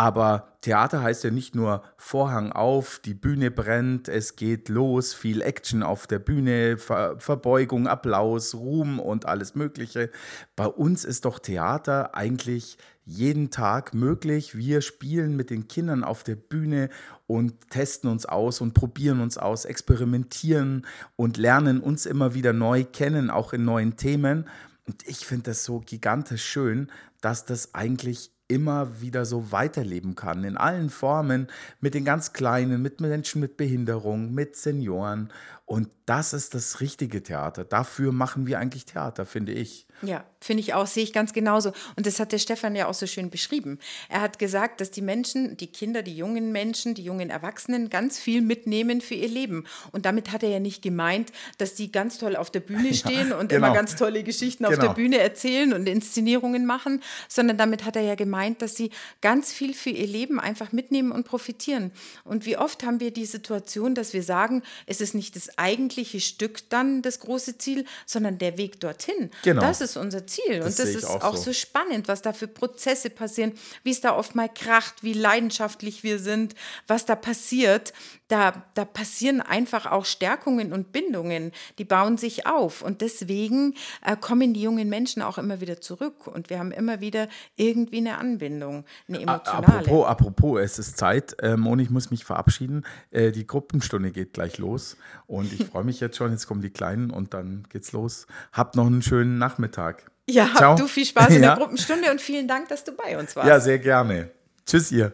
Aber 0.00 0.56
Theater 0.62 1.02
heißt 1.02 1.24
ja 1.24 1.30
nicht 1.30 1.54
nur 1.54 1.82
Vorhang 1.98 2.52
auf, 2.52 3.02
die 3.04 3.12
Bühne 3.12 3.50
brennt, 3.50 4.08
es 4.08 4.34
geht 4.34 4.70
los, 4.70 5.12
viel 5.12 5.42
Action 5.42 5.82
auf 5.82 6.06
der 6.06 6.18
Bühne, 6.18 6.78
Ver 6.78 7.16
Verbeugung, 7.18 7.86
Applaus, 7.86 8.54
Ruhm 8.54 8.98
und 8.98 9.26
alles 9.26 9.54
Mögliche. 9.54 10.08
Bei 10.56 10.64
uns 10.66 11.04
ist 11.04 11.26
doch 11.26 11.38
Theater 11.38 12.14
eigentlich 12.14 12.78
jeden 13.04 13.50
Tag 13.50 13.92
möglich. 13.92 14.56
Wir 14.56 14.80
spielen 14.80 15.36
mit 15.36 15.50
den 15.50 15.68
Kindern 15.68 16.02
auf 16.02 16.22
der 16.22 16.36
Bühne 16.36 16.88
und 17.26 17.68
testen 17.68 18.08
uns 18.08 18.24
aus 18.24 18.62
und 18.62 18.72
probieren 18.72 19.20
uns 19.20 19.36
aus, 19.36 19.66
experimentieren 19.66 20.86
und 21.16 21.36
lernen 21.36 21.78
uns 21.78 22.06
immer 22.06 22.32
wieder 22.32 22.54
neu 22.54 22.84
kennen, 22.84 23.28
auch 23.28 23.52
in 23.52 23.66
neuen 23.66 23.98
Themen. 23.98 24.48
Und 24.86 25.06
ich 25.06 25.26
finde 25.26 25.50
das 25.50 25.62
so 25.62 25.80
gigantisch 25.80 26.46
schön, 26.46 26.90
dass 27.20 27.44
das 27.44 27.74
eigentlich 27.74 28.32
immer 28.50 29.00
wieder 29.00 29.24
so 29.24 29.52
weiterleben 29.52 30.16
kann, 30.16 30.44
in 30.44 30.56
allen 30.56 30.90
Formen, 30.90 31.46
mit 31.80 31.94
den 31.94 32.04
ganz 32.04 32.32
Kleinen, 32.32 32.82
mit 32.82 33.00
Menschen 33.00 33.40
mit 33.40 33.56
Behinderung, 33.56 34.34
mit 34.34 34.56
Senioren. 34.56 35.30
Und 35.70 35.88
das 36.04 36.32
ist 36.32 36.54
das 36.54 36.80
richtige 36.80 37.22
Theater. 37.22 37.64
Dafür 37.64 38.10
machen 38.10 38.48
wir 38.48 38.58
eigentlich 38.58 38.86
Theater, 38.86 39.24
finde 39.24 39.52
ich. 39.52 39.86
Ja, 40.02 40.24
finde 40.40 40.62
ich 40.62 40.74
auch, 40.74 40.86
sehe 40.86 41.04
ich 41.04 41.12
ganz 41.12 41.32
genauso. 41.32 41.72
Und 41.94 42.06
das 42.06 42.18
hat 42.18 42.32
der 42.32 42.38
Stefan 42.38 42.74
ja 42.74 42.86
auch 42.86 42.94
so 42.94 43.06
schön 43.06 43.30
beschrieben. 43.30 43.78
Er 44.08 44.22
hat 44.22 44.38
gesagt, 44.38 44.80
dass 44.80 44.90
die 44.90 45.02
Menschen, 45.02 45.56
die 45.58 45.68
Kinder, 45.68 46.02
die 46.02 46.16
jungen 46.16 46.50
Menschen, 46.50 46.94
die 46.94 47.04
jungen 47.04 47.30
Erwachsenen 47.30 47.90
ganz 47.90 48.18
viel 48.18 48.40
mitnehmen 48.40 49.00
für 49.00 49.14
ihr 49.14 49.28
Leben. 49.28 49.64
Und 49.92 50.06
damit 50.06 50.32
hat 50.32 50.42
er 50.42 50.48
ja 50.48 50.58
nicht 50.58 50.82
gemeint, 50.82 51.30
dass 51.58 51.74
die 51.74 51.92
ganz 51.92 52.18
toll 52.18 52.34
auf 52.34 52.50
der 52.50 52.60
Bühne 52.60 52.92
stehen 52.94 53.28
ja, 53.28 53.38
und 53.38 53.50
genau. 53.50 53.68
immer 53.68 53.76
ganz 53.76 53.94
tolle 53.94 54.24
Geschichten 54.24 54.64
genau. 54.64 54.70
auf 54.70 54.80
der 54.80 54.88
genau. 54.88 54.96
Bühne 54.96 55.18
erzählen 55.18 55.72
und 55.72 55.86
Inszenierungen 55.86 56.66
machen, 56.66 57.02
sondern 57.28 57.58
damit 57.58 57.84
hat 57.84 57.94
er 57.94 58.02
ja 58.02 58.14
gemeint, 58.16 58.62
dass 58.62 58.74
sie 58.74 58.90
ganz 59.20 59.52
viel 59.52 59.74
für 59.74 59.90
ihr 59.90 60.08
Leben 60.08 60.40
einfach 60.40 60.72
mitnehmen 60.72 61.12
und 61.12 61.24
profitieren. 61.24 61.92
Und 62.24 62.46
wie 62.46 62.56
oft 62.56 62.84
haben 62.84 62.98
wir 62.98 63.12
die 63.12 63.26
Situation, 63.26 63.94
dass 63.94 64.14
wir 64.14 64.24
sagen, 64.24 64.62
es 64.86 65.00
ist 65.00 65.14
nicht 65.14 65.36
das 65.36 65.59
eigentliche 65.60 66.20
Stück 66.20 66.68
dann 66.70 67.02
das 67.02 67.20
große 67.20 67.58
Ziel, 67.58 67.84
sondern 68.06 68.38
der 68.38 68.56
Weg 68.58 68.80
dorthin. 68.80 69.30
Genau. 69.42 69.60
Das 69.60 69.80
ist 69.80 69.96
unser 69.96 70.26
Ziel. 70.26 70.58
Das 70.58 70.66
und 70.66 70.78
das 70.78 70.94
ist 70.94 71.04
auch, 71.04 71.22
auch 71.22 71.36
so. 71.36 71.44
so. 71.44 71.52
spannend, 71.52 72.08
was 72.08 72.22
da 72.22 72.32
für 72.32 72.48
Prozesse 72.48 73.10
passieren, 73.10 73.52
wie 73.84 73.90
es 73.90 74.00
da 74.00 74.16
oft 74.16 74.34
mal 74.34 74.48
kracht, 74.48 75.02
wie 75.02 75.12
leidenschaftlich 75.12 76.02
wir 76.02 76.18
sind, 76.18 76.54
was 76.86 77.04
da 77.04 77.14
passiert. 77.14 77.92
Da, 78.30 78.64
da 78.74 78.84
passieren 78.84 79.40
einfach 79.40 79.86
auch 79.86 80.04
Stärkungen 80.04 80.72
und 80.72 80.92
Bindungen, 80.92 81.52
die 81.78 81.84
bauen 81.84 82.16
sich 82.16 82.46
auf. 82.46 82.80
Und 82.80 83.00
deswegen 83.00 83.74
äh, 84.04 84.16
kommen 84.16 84.54
die 84.54 84.62
jungen 84.62 84.88
Menschen 84.88 85.20
auch 85.20 85.36
immer 85.36 85.60
wieder 85.60 85.80
zurück. 85.80 86.26
Und 86.26 86.48
wir 86.48 86.58
haben 86.58 86.72
immer 86.72 87.00
wieder 87.00 87.28
irgendwie 87.56 87.98
eine 87.98 88.18
Anbindung, 88.18 88.84
eine 89.08 89.20
emotionale. 89.20 89.66
Apropos, 89.66 90.06
apropos 90.06 90.60
es 90.60 90.78
ist 90.78 90.96
Zeit 90.96 91.36
ähm, 91.42 91.66
und 91.66 91.80
ich 91.80 91.90
muss 91.90 92.10
mich 92.10 92.24
verabschieden. 92.24 92.86
Äh, 93.10 93.32
die 93.32 93.46
Gruppenstunde 93.46 94.12
geht 94.12 94.32
gleich 94.32 94.58
los. 94.58 94.96
Und 95.26 95.52
ich 95.52 95.66
freue 95.66 95.84
mich 95.84 96.00
jetzt 96.00 96.16
schon. 96.16 96.30
Jetzt 96.30 96.46
kommen 96.46 96.62
die 96.62 96.70
Kleinen 96.70 97.10
und 97.10 97.34
dann 97.34 97.66
geht's 97.68 97.92
los. 97.92 98.26
Habt 98.52 98.76
noch 98.76 98.86
einen 98.86 99.02
schönen 99.02 99.38
Nachmittag. 99.38 100.10
Ja, 100.28 100.48
Ciao. 100.54 100.76
du 100.76 100.86
viel 100.86 101.06
Spaß 101.06 101.30
in 101.30 101.34
ja. 101.42 101.54
der 101.54 101.56
Gruppenstunde 101.56 102.10
und 102.10 102.20
vielen 102.20 102.46
Dank, 102.46 102.68
dass 102.68 102.84
du 102.84 102.92
bei 102.92 103.18
uns 103.18 103.34
warst. 103.36 103.48
Ja, 103.48 103.60
sehr 103.60 103.78
gerne. 103.78 104.30
Tschüss, 104.66 104.92
ihr. 104.92 105.12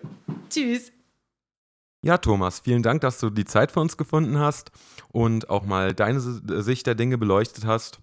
Tschüss. 0.51 0.96
Ja, 2.07 2.19
Thomas, 2.19 2.61
vielen 2.61 2.85
Dank, 2.85 3.01
dass 3.01 3.19
du 3.19 3.31
die 3.31 3.45
Zeit 3.45 3.73
für 3.73 3.81
uns 3.81 3.97
gefunden 3.97 4.39
hast 4.39 4.71
und 5.09 5.51
auch 5.51 5.65
mal 5.65 5.93
deine 5.93 6.21
Sicht 6.21 6.87
der 6.87 6.95
Dinge 6.95 7.19
beleuchtet 7.19 7.67
hast. 7.67 7.99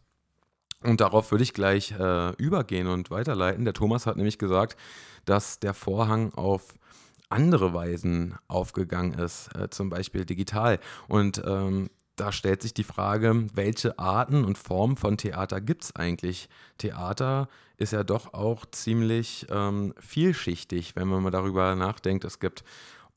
Und 0.81 0.99
darauf 0.99 1.31
würde 1.31 1.45
ich 1.45 1.53
gleich 1.53 1.93
äh, 1.97 2.31
übergehen 2.35 2.87
und 2.87 3.11
weiterleiten. 3.11 3.63
Der 3.63 3.73
Thomas 3.73 4.05
hat 4.05 4.17
nämlich 4.17 4.37
gesagt, 4.37 4.75
dass 5.23 5.61
der 5.61 5.73
Vorhang 5.73 6.33
auf 6.33 6.73
andere 7.29 7.73
Weisen 7.73 8.35
aufgegangen 8.49 9.13
ist, 9.13 9.55
äh, 9.55 9.69
zum 9.69 9.89
Beispiel 9.89 10.25
digital. 10.25 10.81
Und 11.07 11.41
ähm, 11.45 11.89
da 12.17 12.33
stellt 12.33 12.61
sich 12.61 12.73
die 12.73 12.83
Frage, 12.83 13.47
welche 13.53 13.97
Arten 13.97 14.43
und 14.43 14.57
Formen 14.57 14.97
von 14.97 15.17
Theater 15.17 15.61
gibt 15.61 15.85
es 15.85 15.95
eigentlich? 15.95 16.49
Theater 16.77 17.47
ist 17.77 17.93
ja 17.93 18.03
doch 18.03 18.33
auch 18.33 18.65
ziemlich 18.65 19.47
ähm, 19.49 19.93
vielschichtig, 19.97 20.97
wenn 20.97 21.07
man 21.07 21.23
mal 21.23 21.31
darüber 21.31 21.73
nachdenkt. 21.75 22.25
Es 22.25 22.41
gibt 22.41 22.65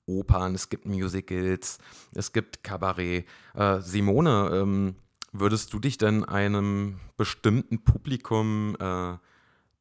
Opern, 0.07 0.55
es 0.55 0.69
gibt 0.69 0.87
Musicals, 0.87 1.79
es 2.15 2.33
gibt 2.33 2.63
Kabarett. 2.63 3.27
Äh, 3.55 3.81
Simone, 3.81 4.51
ähm, 4.53 4.97
würdest 5.33 5.73
du 5.73 5.79
dich 5.79 5.99
denn 5.99 6.25
einem 6.25 7.01
bestimmten 7.17 7.85
Publikum 7.85 8.77
äh, 8.79 9.17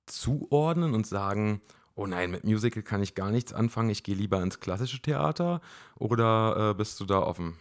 zuordnen 0.05 0.93
und 0.93 1.07
sagen, 1.07 1.61
oh 1.95 2.07
nein, 2.07 2.31
mit 2.31 2.43
Musical 2.43 2.83
kann 2.83 3.01
ich 3.01 3.15
gar 3.15 3.31
nichts 3.31 3.53
anfangen, 3.53 3.89
ich 3.89 4.03
gehe 4.03 4.15
lieber 4.15 4.41
ins 4.41 4.59
klassische 4.59 5.01
Theater 5.01 5.61
oder 5.97 6.71
äh, 6.71 6.73
bist 6.73 6.99
du 6.99 7.05
da 7.05 7.19
offen? 7.19 7.55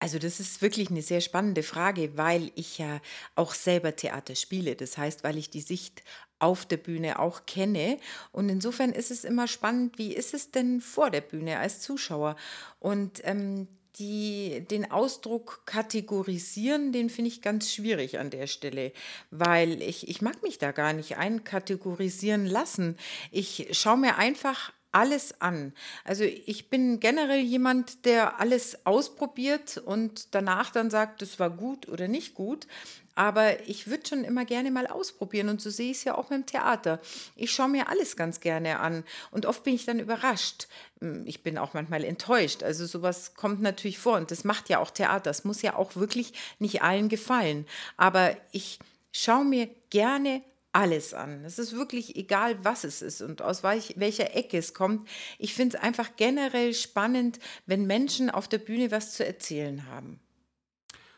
Also 0.00 0.18
das 0.18 0.38
ist 0.38 0.62
wirklich 0.62 0.90
eine 0.90 1.02
sehr 1.02 1.20
spannende 1.20 1.62
Frage, 1.62 2.16
weil 2.16 2.52
ich 2.54 2.78
ja 2.78 3.00
auch 3.34 3.54
selber 3.54 3.96
Theater 3.96 4.36
spiele. 4.36 4.76
Das 4.76 4.96
heißt, 4.96 5.24
weil 5.24 5.38
ich 5.38 5.50
die 5.50 5.60
Sicht 5.60 6.02
auf 6.38 6.66
der 6.66 6.76
Bühne 6.76 7.18
auch 7.18 7.46
kenne. 7.46 7.98
Und 8.30 8.48
insofern 8.48 8.92
ist 8.92 9.10
es 9.10 9.24
immer 9.24 9.48
spannend, 9.48 9.98
wie 9.98 10.14
ist 10.14 10.34
es 10.34 10.50
denn 10.52 10.80
vor 10.80 11.10
der 11.10 11.20
Bühne 11.20 11.58
als 11.58 11.80
Zuschauer? 11.80 12.36
Und 12.78 13.20
ähm, 13.24 13.66
die, 13.98 14.64
den 14.70 14.90
Ausdruck 14.90 15.62
kategorisieren, 15.66 16.92
den 16.92 17.10
finde 17.10 17.28
ich 17.28 17.42
ganz 17.42 17.72
schwierig 17.72 18.18
an 18.18 18.30
der 18.30 18.46
Stelle, 18.46 18.92
weil 19.30 19.82
ich, 19.82 20.08
ich 20.08 20.22
mag 20.22 20.42
mich 20.42 20.58
da 20.58 20.70
gar 20.70 20.92
nicht 20.92 21.16
einkategorisieren 21.16 22.46
lassen. 22.46 22.96
Ich 23.32 23.68
schaue 23.72 23.96
mir 23.96 24.16
einfach 24.16 24.72
alles 24.92 25.40
an. 25.40 25.72
Also 26.04 26.24
ich 26.24 26.70
bin 26.70 27.00
generell 27.00 27.40
jemand, 27.40 28.04
der 28.04 28.40
alles 28.40 28.86
ausprobiert 28.86 29.78
und 29.78 30.34
danach 30.34 30.70
dann 30.70 30.90
sagt, 30.90 31.22
das 31.22 31.38
war 31.38 31.50
gut 31.50 31.88
oder 31.88 32.08
nicht 32.08 32.34
gut. 32.34 32.66
Aber 33.14 33.68
ich 33.68 33.88
würde 33.88 34.06
schon 34.08 34.22
immer 34.22 34.44
gerne 34.44 34.70
mal 34.70 34.86
ausprobieren 34.86 35.48
und 35.48 35.60
so 35.60 35.70
sehe 35.70 35.90
ich 35.90 35.98
es 35.98 36.04
ja 36.04 36.16
auch 36.16 36.30
mit 36.30 36.46
Theater. 36.46 37.00
Ich 37.34 37.50
schaue 37.50 37.68
mir 37.68 37.88
alles 37.88 38.16
ganz 38.16 38.38
gerne 38.38 38.78
an 38.78 39.02
und 39.32 39.44
oft 39.44 39.64
bin 39.64 39.74
ich 39.74 39.84
dann 39.84 39.98
überrascht. 39.98 40.68
Hm, 41.00 41.26
ich 41.26 41.42
bin 41.42 41.58
auch 41.58 41.74
manchmal 41.74 42.04
enttäuscht. 42.04 42.62
Also 42.62 42.86
sowas 42.86 43.34
kommt 43.34 43.60
natürlich 43.60 43.98
vor 43.98 44.16
und 44.16 44.30
das 44.30 44.44
macht 44.44 44.68
ja 44.68 44.78
auch 44.78 44.92
Theater. 44.92 45.30
Es 45.30 45.44
muss 45.44 45.62
ja 45.62 45.74
auch 45.74 45.96
wirklich 45.96 46.32
nicht 46.60 46.82
allen 46.82 47.08
gefallen. 47.08 47.66
Aber 47.96 48.36
ich 48.52 48.78
schaue 49.10 49.44
mir 49.44 49.68
gerne 49.90 50.42
alles 50.78 51.12
an. 51.12 51.44
Es 51.44 51.58
ist 51.58 51.74
wirklich 51.74 52.14
egal, 52.14 52.64
was 52.64 52.84
es 52.84 53.02
ist 53.02 53.20
und 53.20 53.42
aus 53.42 53.64
welcher 53.64 54.36
Ecke 54.36 54.58
es 54.58 54.74
kommt. 54.74 55.08
Ich 55.36 55.52
finde 55.52 55.76
es 55.76 55.82
einfach 55.82 56.10
generell 56.16 56.72
spannend, 56.72 57.40
wenn 57.66 57.88
Menschen 57.88 58.30
auf 58.30 58.46
der 58.46 58.58
Bühne 58.58 58.92
was 58.92 59.14
zu 59.14 59.26
erzählen 59.26 59.86
haben. 59.90 60.20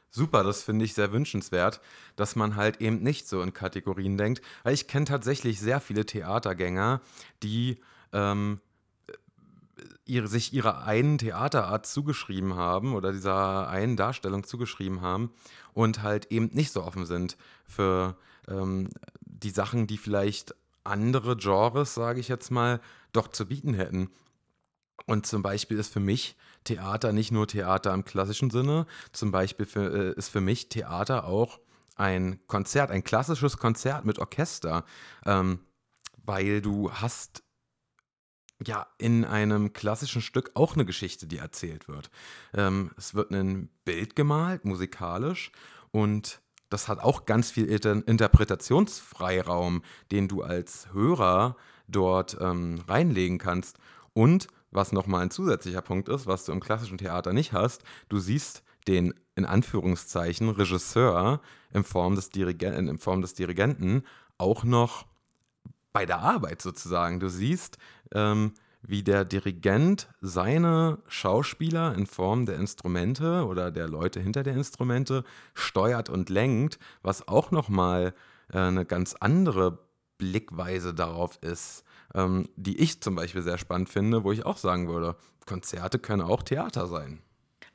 Super, 0.08 0.44
das 0.44 0.62
finde 0.62 0.86
ich 0.86 0.94
sehr 0.94 1.12
wünschenswert, 1.12 1.82
dass 2.16 2.36
man 2.36 2.56
halt 2.56 2.80
eben 2.80 3.02
nicht 3.02 3.28
so 3.28 3.42
in 3.42 3.52
Kategorien 3.52 4.16
denkt. 4.16 4.40
Weil 4.62 4.72
ich 4.72 4.88
kenne 4.88 5.04
tatsächlich 5.04 5.60
sehr 5.60 5.80
viele 5.80 6.06
Theatergänger, 6.06 7.02
die 7.42 7.82
ähm, 8.14 8.60
ihre, 10.06 10.26
sich 10.26 10.54
ihrer 10.54 10.84
einen 10.84 11.18
Theaterart 11.18 11.84
zugeschrieben 11.84 12.54
haben 12.54 12.94
oder 12.94 13.12
dieser 13.12 13.68
einen 13.68 13.98
Darstellung 13.98 14.42
zugeschrieben 14.44 15.02
haben 15.02 15.30
und 15.74 16.02
halt 16.02 16.32
eben 16.32 16.48
nicht 16.54 16.72
so 16.72 16.82
offen 16.82 17.04
sind 17.04 17.36
für 17.66 18.16
ähm, 18.48 18.88
die 19.42 19.50
Sachen, 19.50 19.86
die 19.86 19.98
vielleicht 19.98 20.54
andere 20.84 21.36
Genres, 21.36 21.94
sage 21.94 22.20
ich 22.20 22.28
jetzt 22.28 22.50
mal, 22.50 22.80
doch 23.12 23.28
zu 23.28 23.46
bieten 23.46 23.74
hätten. 23.74 24.10
Und 25.06 25.26
zum 25.26 25.42
Beispiel 25.42 25.78
ist 25.78 25.92
für 25.92 26.00
mich 26.00 26.36
Theater 26.64 27.12
nicht 27.12 27.32
nur 27.32 27.46
Theater 27.46 27.92
im 27.94 28.04
klassischen 28.04 28.50
Sinne, 28.50 28.86
zum 29.12 29.30
Beispiel 29.30 29.66
für, 29.66 30.12
äh, 30.12 30.18
ist 30.18 30.28
für 30.28 30.40
mich 30.40 30.68
Theater 30.68 31.24
auch 31.24 31.58
ein 31.96 32.40
Konzert, 32.46 32.90
ein 32.90 33.04
klassisches 33.04 33.58
Konzert 33.58 34.04
mit 34.04 34.18
Orchester, 34.18 34.84
ähm, 35.26 35.60
weil 36.16 36.62
du 36.62 36.92
hast 36.92 37.42
ja 38.64 38.86
in 38.98 39.24
einem 39.24 39.72
klassischen 39.72 40.22
Stück 40.22 40.50
auch 40.54 40.74
eine 40.74 40.84
Geschichte, 40.84 41.26
die 41.26 41.38
erzählt 41.38 41.88
wird. 41.88 42.10
Ähm, 42.54 42.90
es 42.96 43.14
wird 43.14 43.30
ein 43.30 43.70
Bild 43.84 44.16
gemalt, 44.16 44.64
musikalisch, 44.64 45.50
und 45.92 46.40
das 46.70 46.88
hat 46.88 47.00
auch 47.00 47.26
ganz 47.26 47.50
viel 47.50 47.66
Interpretationsfreiraum, 47.66 49.82
den 50.10 50.28
du 50.28 50.42
als 50.42 50.88
Hörer 50.92 51.56
dort 51.88 52.38
ähm, 52.40 52.82
reinlegen 52.88 53.36
kannst. 53.38 53.78
Und 54.14 54.48
was 54.70 54.92
nochmal 54.92 55.22
ein 55.22 55.30
zusätzlicher 55.30 55.82
Punkt 55.82 56.08
ist, 56.08 56.26
was 56.26 56.44
du 56.44 56.52
im 56.52 56.60
klassischen 56.60 56.98
Theater 56.98 57.32
nicht 57.32 57.52
hast, 57.52 57.82
du 58.08 58.18
siehst 58.18 58.62
den 58.86 59.12
in 59.34 59.44
Anführungszeichen 59.44 60.48
Regisseur 60.48 61.40
in 61.72 61.84
Form 61.84 62.14
des, 62.14 62.30
Dirigen 62.30 62.88
in 62.88 62.98
Form 62.98 63.20
des 63.20 63.34
Dirigenten 63.34 64.04
auch 64.38 64.64
noch 64.64 65.06
bei 65.92 66.06
der 66.06 66.20
Arbeit 66.20 66.62
sozusagen. 66.62 67.20
Du 67.20 67.28
siehst, 67.28 67.76
ähm, 68.12 68.54
wie 68.82 69.02
der 69.02 69.24
Dirigent 69.24 70.08
seine 70.20 70.98
Schauspieler 71.06 71.94
in 71.94 72.06
Form 72.06 72.46
der 72.46 72.56
Instrumente 72.56 73.46
oder 73.46 73.70
der 73.70 73.88
Leute 73.88 74.20
hinter 74.20 74.42
der 74.42 74.54
Instrumente 74.54 75.24
steuert 75.54 76.08
und 76.08 76.30
lenkt, 76.30 76.78
was 77.02 77.28
auch 77.28 77.50
nochmal 77.50 78.14
äh, 78.52 78.58
eine 78.58 78.86
ganz 78.86 79.14
andere 79.18 79.78
Blickweise 80.18 80.94
darauf 80.94 81.38
ist, 81.42 81.84
ähm, 82.14 82.48
die 82.56 82.78
ich 82.78 83.00
zum 83.00 83.14
Beispiel 83.14 83.42
sehr 83.42 83.58
spannend 83.58 83.88
finde, 83.88 84.24
wo 84.24 84.32
ich 84.32 84.44
auch 84.44 84.58
sagen 84.58 84.88
würde, 84.88 85.16
Konzerte 85.46 85.98
können 85.98 86.22
auch 86.22 86.42
Theater 86.42 86.86
sein. 86.86 87.22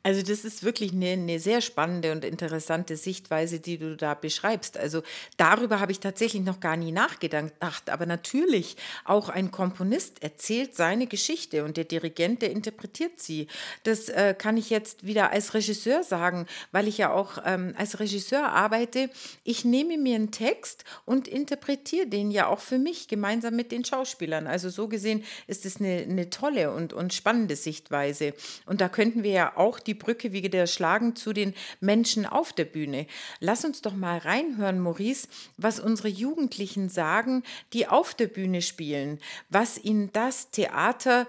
Also 0.06 0.22
das 0.22 0.46
ist 0.46 0.62
wirklich 0.64 0.92
eine, 0.92 1.14
eine, 1.14 1.40
sehr 1.40 1.62
spannende 1.62 2.12
und 2.12 2.24
interessante 2.24 2.96
Sichtweise, 2.96 3.60
die 3.60 3.80
du 3.80 3.98
da 3.98 4.14
beschreibst. 4.14 4.78
Also 4.78 5.02
darüber 5.36 5.80
habe 5.80 5.92
ich 5.92 6.00
tatsächlich 6.00 6.44
noch 6.44 6.60
gar 6.60 6.78
nie 6.78 6.92
nachgedacht. 6.92 7.90
Aber 7.90 8.06
natürlich, 8.06 8.78
auch 9.04 9.30
ein 9.30 9.50
Komponist 9.50 10.22
erzählt 10.22 10.76
seine 10.76 11.08
Geschichte 11.08 11.64
und 11.64 11.76
der 11.76 11.86
Dirigent, 11.86 12.44
der 12.44 12.52
interpretiert 12.52 13.20
sie. 13.20 13.48
Das 13.82 14.08
äh, 14.10 14.36
kann 14.38 14.58
ich 14.58 14.70
jetzt 14.70 15.08
wieder 15.08 15.32
als 15.32 15.56
Regisseur 15.56 16.04
sagen, 16.04 16.46
weil 16.72 16.88
ich 16.88 17.00
ja 17.00 17.12
auch 17.12 17.40
ähm, 17.44 17.74
als 17.76 18.00
Regisseur 18.00 18.50
arbeite. 18.50 19.10
Ich 19.44 19.66
nehme 19.66 19.98
mir 19.98 20.18
einen 20.18 20.30
Text 20.30 20.84
und 21.06 21.28
interpretiere 21.28 22.06
den 22.06 22.30
ja 22.30 22.46
auch 22.46 22.60
für 22.60 22.78
mich 22.78 23.08
gemeinsam 23.08 23.56
mit 23.56 23.72
den 23.72 23.84
Schauspielern. 23.84 24.46
Also 24.46 24.70
so 24.70 24.88
gesehen 24.88 25.24
ist 25.48 25.66
es 25.66 25.78
eine, 25.78 26.06
eine 26.08 26.30
tolle 26.30 26.72
und, 26.72 26.94
und 26.94 27.12
spannende 27.12 27.56
Sichtweise. 27.56 28.36
Und 28.68 28.82
da 28.82 28.88
könnten 28.88 29.24
wir 29.24 29.32
ja 29.32 29.58
auch 29.58 29.80
die 29.80 29.95
Brücke 29.96 30.32
wieder 30.32 30.68
schlagen 30.68 31.16
zu 31.16 31.34
den 31.34 31.54
Menschen 31.80 32.25
auf 32.25 32.54
der 32.54 32.66
Bühne. 32.66 33.08
Lass 33.40 33.66
uns 33.66 33.82
doch 33.82 33.94
mal 33.94 34.20
reinhören, 34.20 34.80
Maurice, 34.80 35.28
was 35.58 35.80
unsere 35.80 36.08
Jugendlichen 36.08 36.90
sagen, 36.90 37.44
die 37.74 37.88
auf 37.88 38.14
der 38.14 38.28
Bühne 38.28 38.62
spielen, 38.62 39.20
was 39.50 39.84
ihnen 39.84 40.12
das 40.14 40.52
Theater 40.52 41.28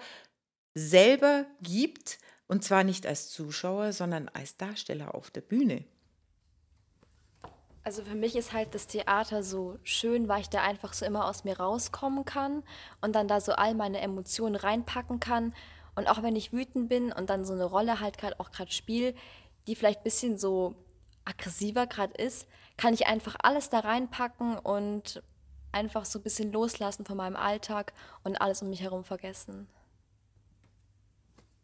selber 0.75 1.47
gibt, 1.63 2.19
und 2.49 2.63
zwar 2.63 2.85
nicht 2.85 3.07
als 3.07 3.31
Zuschauer, 3.31 3.93
sondern 3.93 4.29
als 4.29 4.57
Darsteller 4.57 5.15
auf 5.15 5.31
der 5.31 5.41
Bühne. 5.41 5.85
Also 7.87 8.03
für 8.03 8.17
mich 8.17 8.35
ist 8.35 8.53
halt 8.53 8.75
das 8.75 8.89
Theater 8.89 9.45
so 9.45 9.79
schön, 9.85 10.27
weil 10.27 10.41
ich 10.41 10.49
da 10.49 10.61
einfach 10.61 10.93
so 10.93 11.07
immer 11.07 11.25
aus 11.25 11.45
mir 11.45 11.59
rauskommen 11.59 12.25
kann 12.25 12.65
und 13.01 13.15
dann 13.15 13.29
da 13.29 13.41
so 13.41 13.53
all 13.53 13.77
meine 13.77 14.01
Emotionen 14.01 14.57
reinpacken 14.57 15.21
kann 15.21 15.55
und 15.97 16.07
auch 16.09 16.23
wenn 16.23 16.37
ich 16.37 16.53
wütend 16.53 16.89
bin 16.89 17.13
und 17.13 17.29
dann 17.31 17.45
so 17.45 17.53
eine 17.53 17.65
Rolle 17.65 18.01
halt 18.01 18.19
gerade 18.19 18.39
auch 18.39 18.51
gerade 18.51 18.71
spiele, 18.71 19.15
die 19.67 19.75
vielleicht 19.75 20.01
ein 20.01 20.05
bisschen 20.05 20.39
so 20.39 20.77
aggressiver 21.25 21.87
gerade 21.87 22.15
ist, 22.15 22.47
kann 22.77 22.95
ich 22.95 23.07
einfach 23.07 23.37
alles 23.43 23.69
da 23.69 23.81
reinpacken 23.81 24.59
und 24.59 25.23
einfach 25.73 26.05
so 26.05 26.19
ein 26.19 26.23
bisschen 26.23 26.53
loslassen 26.53 27.05
von 27.05 27.17
meinem 27.17 27.37
Alltag 27.37 27.93
und 28.23 28.41
alles 28.41 28.63
um 28.63 28.71
mich 28.71 28.81
herum 28.81 29.05
vergessen. 29.05 29.69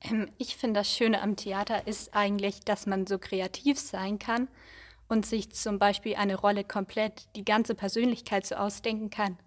Ähm, 0.03 0.29
ich 0.39 0.57
finde, 0.57 0.81
das 0.81 0.91
Schöne 0.91 1.23
am 1.23 1.37
Theater 1.37 1.87
ist 1.87 2.15
eigentlich, 2.15 2.61
dass 2.61 2.87
man 2.87 3.07
so 3.07 3.19
kreativ 3.19 3.79
sein 3.79 4.19
kann 4.19 4.49
und 5.09 5.27
sich 5.27 5.51
zum 5.53 5.79
Beispiel 5.79 6.17
eine 6.17 6.37
Rolle 6.37 6.65
komplett 6.65 7.29
die 7.37 7.45
ganze 7.45 7.75
Persönlichkeit 7.75 8.47
so 8.47 8.55
ausdenken 8.57 9.11
kann, 9.11 9.39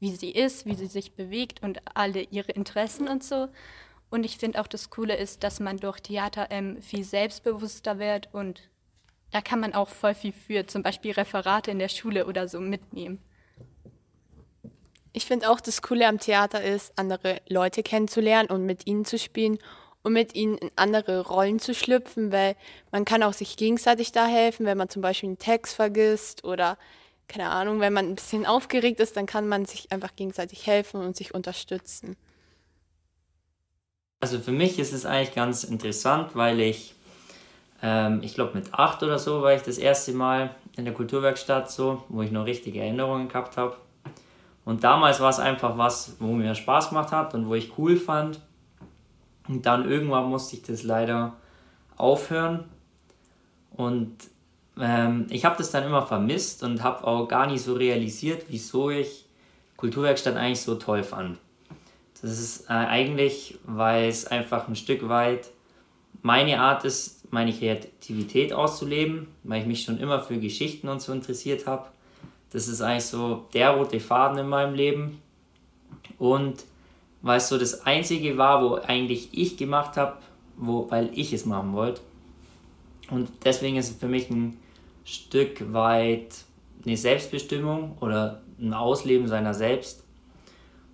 wie 0.00 0.14
sie 0.14 0.30
ist, 0.30 0.66
wie 0.66 0.74
sie 0.74 0.86
sich 0.86 1.14
bewegt 1.14 1.62
und 1.62 1.80
alle 1.96 2.22
ihre 2.22 2.52
Interessen 2.52 3.08
und 3.08 3.22
so. 3.24 3.48
Und 4.12 4.24
ich 4.24 4.36
finde 4.36 4.60
auch 4.60 4.66
das 4.66 4.90
Coole 4.90 5.16
ist, 5.16 5.42
dass 5.42 5.58
man 5.58 5.78
durch 5.78 6.00
Theater 6.00 6.48
ähm, 6.50 6.82
viel 6.82 7.02
selbstbewusster 7.02 7.98
wird 7.98 8.28
und 8.34 8.68
da 9.30 9.40
kann 9.40 9.58
man 9.58 9.72
auch 9.72 9.88
voll 9.88 10.12
viel 10.12 10.32
für, 10.32 10.66
zum 10.66 10.82
Beispiel 10.82 11.12
Referate 11.12 11.70
in 11.70 11.78
der 11.78 11.88
Schule 11.88 12.26
oder 12.26 12.46
so 12.46 12.60
mitnehmen. 12.60 13.22
Ich 15.14 15.24
finde 15.24 15.48
auch 15.48 15.60
das 15.60 15.80
Coole 15.80 16.06
am 16.06 16.20
Theater 16.20 16.62
ist, 16.62 16.92
andere 16.96 17.40
Leute 17.48 17.82
kennenzulernen 17.82 18.50
und 18.50 18.66
mit 18.66 18.86
ihnen 18.86 19.06
zu 19.06 19.18
spielen 19.18 19.56
und 20.02 20.12
mit 20.12 20.34
ihnen 20.34 20.58
in 20.58 20.70
andere 20.76 21.26
Rollen 21.26 21.58
zu 21.58 21.72
schlüpfen, 21.72 22.32
weil 22.32 22.54
man 22.90 23.06
kann 23.06 23.22
auch 23.22 23.32
sich 23.32 23.56
gegenseitig 23.56 24.12
da 24.12 24.26
helfen, 24.26 24.66
wenn 24.66 24.76
man 24.76 24.90
zum 24.90 25.00
Beispiel 25.00 25.30
einen 25.30 25.38
Text 25.38 25.74
vergisst 25.74 26.44
oder 26.44 26.76
keine 27.28 27.48
Ahnung, 27.48 27.80
wenn 27.80 27.94
man 27.94 28.10
ein 28.10 28.16
bisschen 28.16 28.44
aufgeregt 28.44 29.00
ist, 29.00 29.16
dann 29.16 29.24
kann 29.24 29.48
man 29.48 29.64
sich 29.64 29.90
einfach 29.90 30.14
gegenseitig 30.16 30.66
helfen 30.66 31.00
und 31.00 31.16
sich 31.16 31.32
unterstützen. 31.32 32.18
Also 34.22 34.38
für 34.38 34.52
mich 34.52 34.78
ist 34.78 34.92
es 34.92 35.04
eigentlich 35.04 35.34
ganz 35.34 35.64
interessant, 35.64 36.36
weil 36.36 36.60
ich, 36.60 36.94
ähm, 37.82 38.20
ich 38.22 38.34
glaube 38.34 38.56
mit 38.56 38.72
acht 38.72 39.02
oder 39.02 39.18
so 39.18 39.42
war 39.42 39.52
ich 39.52 39.62
das 39.62 39.78
erste 39.78 40.12
Mal 40.12 40.54
in 40.76 40.84
der 40.84 40.94
Kulturwerkstatt 40.94 41.68
so, 41.72 42.04
wo 42.08 42.22
ich 42.22 42.30
noch 42.30 42.46
richtige 42.46 42.78
Erinnerungen 42.78 43.26
gehabt 43.26 43.56
habe. 43.56 43.76
Und 44.64 44.84
damals 44.84 45.18
war 45.18 45.30
es 45.30 45.40
einfach 45.40 45.76
was, 45.76 46.14
wo 46.20 46.34
mir 46.34 46.54
Spaß 46.54 46.90
gemacht 46.90 47.10
hat 47.10 47.34
und 47.34 47.48
wo 47.48 47.56
ich 47.56 47.76
cool 47.78 47.96
fand. 47.96 48.38
Und 49.48 49.66
dann 49.66 49.90
irgendwann 49.90 50.26
musste 50.26 50.54
ich 50.54 50.62
das 50.62 50.84
leider 50.84 51.32
aufhören. 51.96 52.62
Und 53.72 54.18
ähm, 54.78 55.26
ich 55.30 55.44
habe 55.44 55.56
das 55.58 55.72
dann 55.72 55.82
immer 55.82 56.06
vermisst 56.06 56.62
und 56.62 56.84
habe 56.84 57.04
auch 57.08 57.26
gar 57.26 57.48
nicht 57.48 57.64
so 57.64 57.74
realisiert, 57.74 58.44
wieso 58.46 58.88
ich 58.88 59.26
Kulturwerkstatt 59.76 60.36
eigentlich 60.36 60.60
so 60.60 60.76
toll 60.76 61.02
fand. 61.02 61.38
Das 62.22 62.38
ist 62.38 62.70
äh, 62.70 62.72
eigentlich, 62.72 63.58
weil 63.64 64.08
es 64.08 64.26
einfach 64.26 64.68
ein 64.68 64.76
Stück 64.76 65.08
weit 65.08 65.50
meine 66.22 66.60
Art 66.60 66.84
ist, 66.84 67.32
meine 67.32 67.52
Kreativität 67.52 68.52
auszuleben, 68.52 69.26
weil 69.42 69.62
ich 69.62 69.66
mich 69.66 69.82
schon 69.82 69.98
immer 69.98 70.20
für 70.20 70.38
Geschichten 70.38 70.88
und 70.88 71.02
so 71.02 71.12
interessiert 71.12 71.66
habe. 71.66 71.88
Das 72.50 72.68
ist 72.68 72.80
eigentlich 72.80 73.06
so 73.06 73.46
der 73.54 73.70
rote 73.70 73.98
Faden 73.98 74.38
in 74.38 74.48
meinem 74.48 74.74
Leben. 74.74 75.20
Und 76.18 76.64
weil 77.22 77.38
es 77.38 77.48
so 77.48 77.58
das 77.58 77.86
Einzige 77.86 78.38
war, 78.38 78.62
wo 78.62 78.74
eigentlich 78.76 79.30
ich 79.32 79.56
gemacht 79.56 79.96
habe, 79.96 80.18
wo, 80.56 80.88
weil 80.90 81.10
ich 81.14 81.32
es 81.32 81.44
machen 81.44 81.72
wollte. 81.72 82.02
Und 83.10 83.28
deswegen 83.44 83.76
ist 83.76 83.90
es 83.90 83.96
für 83.96 84.08
mich 84.08 84.30
ein 84.30 84.58
Stück 85.04 85.72
weit 85.72 86.44
eine 86.84 86.96
Selbstbestimmung 86.96 87.96
oder 88.00 88.42
ein 88.60 88.74
Ausleben 88.74 89.26
seiner 89.26 89.54
selbst. 89.54 90.04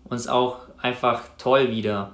Und 0.05 0.17
es 0.17 0.29
auch 0.29 0.68
einfach 0.81 1.23
toll 1.39 1.71
wieder, 1.71 2.13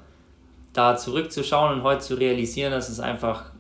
da 0.73 0.97
zurückzuschauen 0.97 1.75
und 1.75 1.83
heute 1.83 2.01
zu 2.01 2.15
realisieren, 2.15 2.73
dass 2.73 2.89
es 2.89 3.01
einfach 3.01 3.53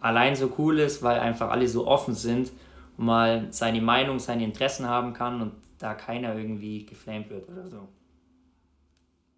allein 0.00 0.36
so 0.36 0.52
cool 0.58 0.78
ist, 0.78 1.02
weil 1.02 1.20
einfach 1.20 1.50
alle 1.50 1.68
so 1.68 1.86
offen 1.86 2.14
sind 2.14 2.52
und 2.96 3.06
mal 3.06 3.46
seine 3.50 3.80
Meinung, 3.80 4.18
seine 4.18 4.44
Interessen 4.44 4.88
haben 4.88 5.12
kann 5.12 5.40
und 5.40 5.52
da 5.78 5.94
keiner 5.94 6.36
irgendwie 6.36 6.84
geflamed 6.86 7.30
wird 7.30 7.48
oder 7.48 7.68
so. 7.68 7.88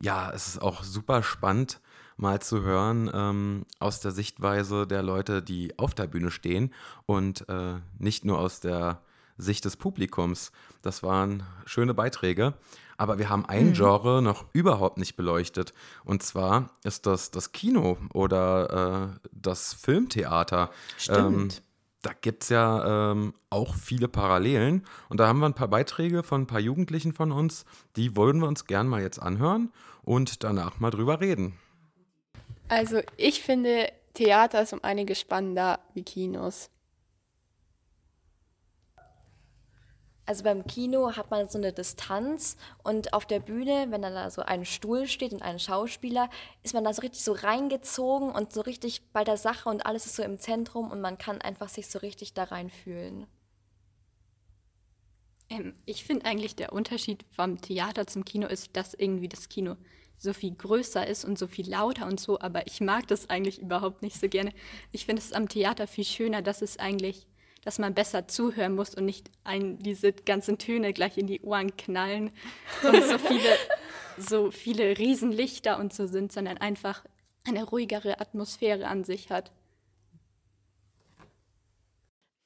Ja, 0.00 0.30
es 0.34 0.48
ist 0.48 0.62
auch 0.62 0.82
super 0.82 1.22
spannend, 1.22 1.80
mal 2.16 2.40
zu 2.40 2.62
hören 2.62 3.10
ähm, 3.12 3.64
aus 3.78 4.00
der 4.00 4.10
Sichtweise 4.10 4.86
der 4.86 5.02
Leute, 5.02 5.42
die 5.42 5.78
auf 5.78 5.94
der 5.94 6.06
Bühne 6.06 6.30
stehen 6.30 6.72
und 7.06 7.48
äh, 7.48 7.76
nicht 7.98 8.24
nur 8.24 8.38
aus 8.38 8.60
der 8.60 9.00
Sicht 9.36 9.64
des 9.64 9.76
Publikums. 9.76 10.52
Das 10.82 11.02
waren 11.02 11.42
schöne 11.64 11.94
Beiträge. 11.94 12.54
Aber 12.96 13.18
wir 13.18 13.28
haben 13.28 13.44
ein 13.46 13.68
mhm. 13.68 13.72
Genre 13.74 14.22
noch 14.22 14.44
überhaupt 14.52 14.98
nicht 14.98 15.16
beleuchtet. 15.16 15.74
Und 16.04 16.22
zwar 16.22 16.70
ist 16.84 17.06
das 17.06 17.30
das 17.30 17.52
Kino 17.52 17.98
oder 18.12 19.12
äh, 19.14 19.28
das 19.32 19.74
Filmtheater. 19.74 20.70
Stimmt. 20.96 21.18
Ähm, 21.18 21.48
da 22.02 22.12
gibt 22.20 22.42
es 22.42 22.50
ja 22.50 23.12
ähm, 23.12 23.32
auch 23.48 23.74
viele 23.74 24.08
Parallelen. 24.08 24.84
Und 25.08 25.20
da 25.20 25.26
haben 25.26 25.40
wir 25.40 25.46
ein 25.46 25.54
paar 25.54 25.68
Beiträge 25.68 26.22
von 26.22 26.42
ein 26.42 26.46
paar 26.46 26.60
Jugendlichen 26.60 27.14
von 27.14 27.32
uns. 27.32 27.64
Die 27.96 28.14
wollen 28.14 28.38
wir 28.40 28.46
uns 28.46 28.66
gern 28.66 28.86
mal 28.86 29.00
jetzt 29.00 29.20
anhören 29.20 29.72
und 30.02 30.44
danach 30.44 30.80
mal 30.80 30.90
drüber 30.90 31.20
reden. 31.20 31.58
Also 32.68 33.00
ich 33.16 33.42
finde, 33.42 33.90
Theater 34.12 34.62
ist 34.62 34.72
um 34.72 34.84
einiges 34.84 35.18
spannender 35.18 35.80
wie 35.94 36.02
Kinos. 36.02 36.70
Also 40.26 40.42
beim 40.42 40.66
Kino 40.66 41.16
hat 41.16 41.30
man 41.30 41.48
so 41.48 41.58
eine 41.58 41.72
Distanz 41.72 42.56
und 42.82 43.12
auf 43.12 43.26
der 43.26 43.40
Bühne, 43.40 43.86
wenn 43.90 44.00
dann 44.00 44.14
da 44.14 44.30
so 44.30 44.40
ein 44.42 44.64
Stuhl 44.64 45.06
steht 45.06 45.32
und 45.32 45.42
ein 45.42 45.58
Schauspieler, 45.58 46.30
ist 46.62 46.72
man 46.72 46.84
da 46.84 46.94
so 46.94 47.02
richtig 47.02 47.22
so 47.22 47.32
reingezogen 47.32 48.30
und 48.30 48.50
so 48.50 48.62
richtig 48.62 49.02
bei 49.12 49.22
der 49.22 49.36
Sache 49.36 49.68
und 49.68 49.84
alles 49.84 50.06
ist 50.06 50.16
so 50.16 50.22
im 50.22 50.38
Zentrum 50.38 50.90
und 50.90 51.02
man 51.02 51.18
kann 51.18 51.42
einfach 51.42 51.68
sich 51.68 51.88
so 51.88 51.98
richtig 51.98 52.32
da 52.32 52.44
reinfühlen. 52.44 53.26
Ähm, 55.50 55.74
ich 55.84 56.04
finde 56.04 56.24
eigentlich 56.24 56.56
der 56.56 56.72
Unterschied 56.72 57.24
vom 57.30 57.60
Theater 57.60 58.06
zum 58.06 58.24
Kino 58.24 58.46
ist, 58.46 58.74
dass 58.76 58.94
irgendwie 58.94 59.28
das 59.28 59.50
Kino 59.50 59.76
so 60.16 60.32
viel 60.32 60.54
größer 60.54 61.06
ist 61.06 61.26
und 61.26 61.38
so 61.38 61.46
viel 61.46 61.68
lauter 61.68 62.06
und 62.06 62.18
so, 62.18 62.40
aber 62.40 62.66
ich 62.66 62.80
mag 62.80 63.06
das 63.08 63.28
eigentlich 63.28 63.60
überhaupt 63.60 64.00
nicht 64.00 64.18
so 64.18 64.28
gerne. 64.28 64.52
Ich 64.90 65.04
finde 65.04 65.20
es 65.20 65.34
am 65.34 65.50
Theater 65.50 65.86
viel 65.86 66.04
schöner, 66.04 66.40
dass 66.40 66.62
es 66.62 66.78
eigentlich 66.78 67.26
dass 67.64 67.78
man 67.78 67.94
besser 67.94 68.28
zuhören 68.28 68.74
muss 68.74 68.94
und 68.94 69.04
nicht 69.04 69.30
ein, 69.42 69.78
diese 69.78 70.12
ganzen 70.12 70.58
Töne 70.58 70.92
gleich 70.92 71.18
in 71.18 71.26
die 71.26 71.40
Ohren 71.40 71.76
knallen 71.76 72.30
und 72.82 73.02
so 73.04 73.18
viele, 73.18 73.56
so 74.18 74.50
viele 74.50 74.98
Riesenlichter 74.98 75.78
und 75.78 75.92
so 75.92 76.06
sind, 76.06 76.32
sondern 76.32 76.58
einfach 76.58 77.04
eine 77.46 77.64
ruhigere 77.64 78.20
Atmosphäre 78.20 78.86
an 78.86 79.04
sich 79.04 79.30
hat. 79.30 79.52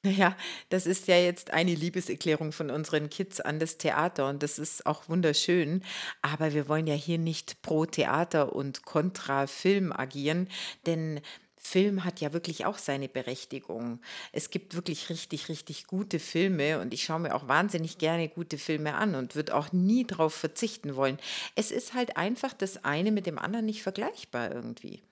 Naja, 0.01 0.37
das 0.69 0.85
ist 0.85 1.09
ja 1.09 1.17
jetzt 1.17 1.51
eine 1.51 1.75
Liebeserklärung 1.75 2.53
von 2.53 2.69
unseren 2.69 3.09
Kids 3.09 3.41
an 3.41 3.59
das 3.59 3.77
Theater 3.77 4.29
und 4.29 4.43
das 4.43 4.57
ist 4.57 4.85
auch 4.85 5.09
wunderschön. 5.09 5.83
Aber 6.21 6.53
wir 6.53 6.69
wollen 6.69 6.87
ja 6.87 6.93
hier 6.93 7.17
nicht 7.17 7.61
pro 7.61 7.85
Theater 7.85 8.55
und 8.55 8.85
kontra 8.85 9.45
Film 9.45 9.91
agieren, 9.91 10.47
denn 10.85 11.19
Film 11.69 12.03
hat 12.03 12.19
ja 12.19 12.33
wirklich 12.33 12.65
auch 12.65 12.79
seine 12.79 13.07
Berechtigung. 13.07 14.01
Es 14.31 14.49
gibt 14.49 14.75
wirklich 14.75 15.09
richtig, 15.09 15.49
richtig 15.49 15.85
gute 15.85 16.19
Filme 16.19 16.79
und 16.79 16.93
ich 16.93 17.03
schaue 17.03 17.19
mir 17.19 17.35
auch 17.35 17.47
wahnsinnig 17.47 17.99
gerne 17.99 18.27
gute 18.27 18.57
Filme 18.57 18.95
an 18.95 19.13
und 19.13 19.35
würde 19.35 19.55
auch 19.55 19.71
nie 19.71 20.05
darauf 20.05 20.33
verzichten 20.33 20.95
wollen. 20.95 21.19
Es 21.55 21.69
ist 21.69 21.93
halt 21.93 22.17
einfach 22.17 22.53
das 22.53 22.83
eine 22.83 23.11
mit 23.11 23.27
dem 23.27 23.37
anderen 23.37 23.65
nicht 23.67 23.83
vergleichbar 23.83 24.51
irgendwie. 24.51 25.03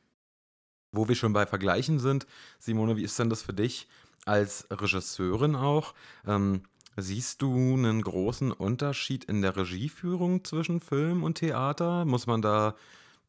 Wo 0.91 1.08
wir 1.08 1.15
schon 1.15 1.34
bei 1.34 1.46
Vergleichen 1.46 2.00
sind, 2.00 2.26
Simone, 2.58 2.98
wie 2.98 3.04
ist 3.04 3.20
denn 3.20 3.30
das 3.30 3.43
für 3.43 3.54
dich 3.54 3.88
als 4.26 4.67
Regisseurin 4.72 5.56
auch? 5.56 5.93
Ähm, 6.26 6.63
siehst 6.96 7.43
du 7.43 7.76
einen 7.76 8.02
großen 8.02 8.52
Unterschied 8.52 9.26
in 9.26 9.43
der 9.43 9.56
Regieführung 9.56 10.43
zwischen 10.43 10.80
Film 10.80 11.24
und 11.24 11.36
Theater? 11.36 12.06
Muss 12.06 12.26
man 12.26 12.41
da 12.41 12.76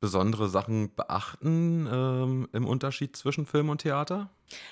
besondere 0.00 0.48
Sachen 0.48 0.94
beachten 0.94 1.88
ähm, 1.90 2.48
im 2.52 2.66
Unterschied 2.66 3.16
zwischen 3.16 3.46
Film 3.46 3.68
und 3.68 3.82
Theater? 3.82 4.30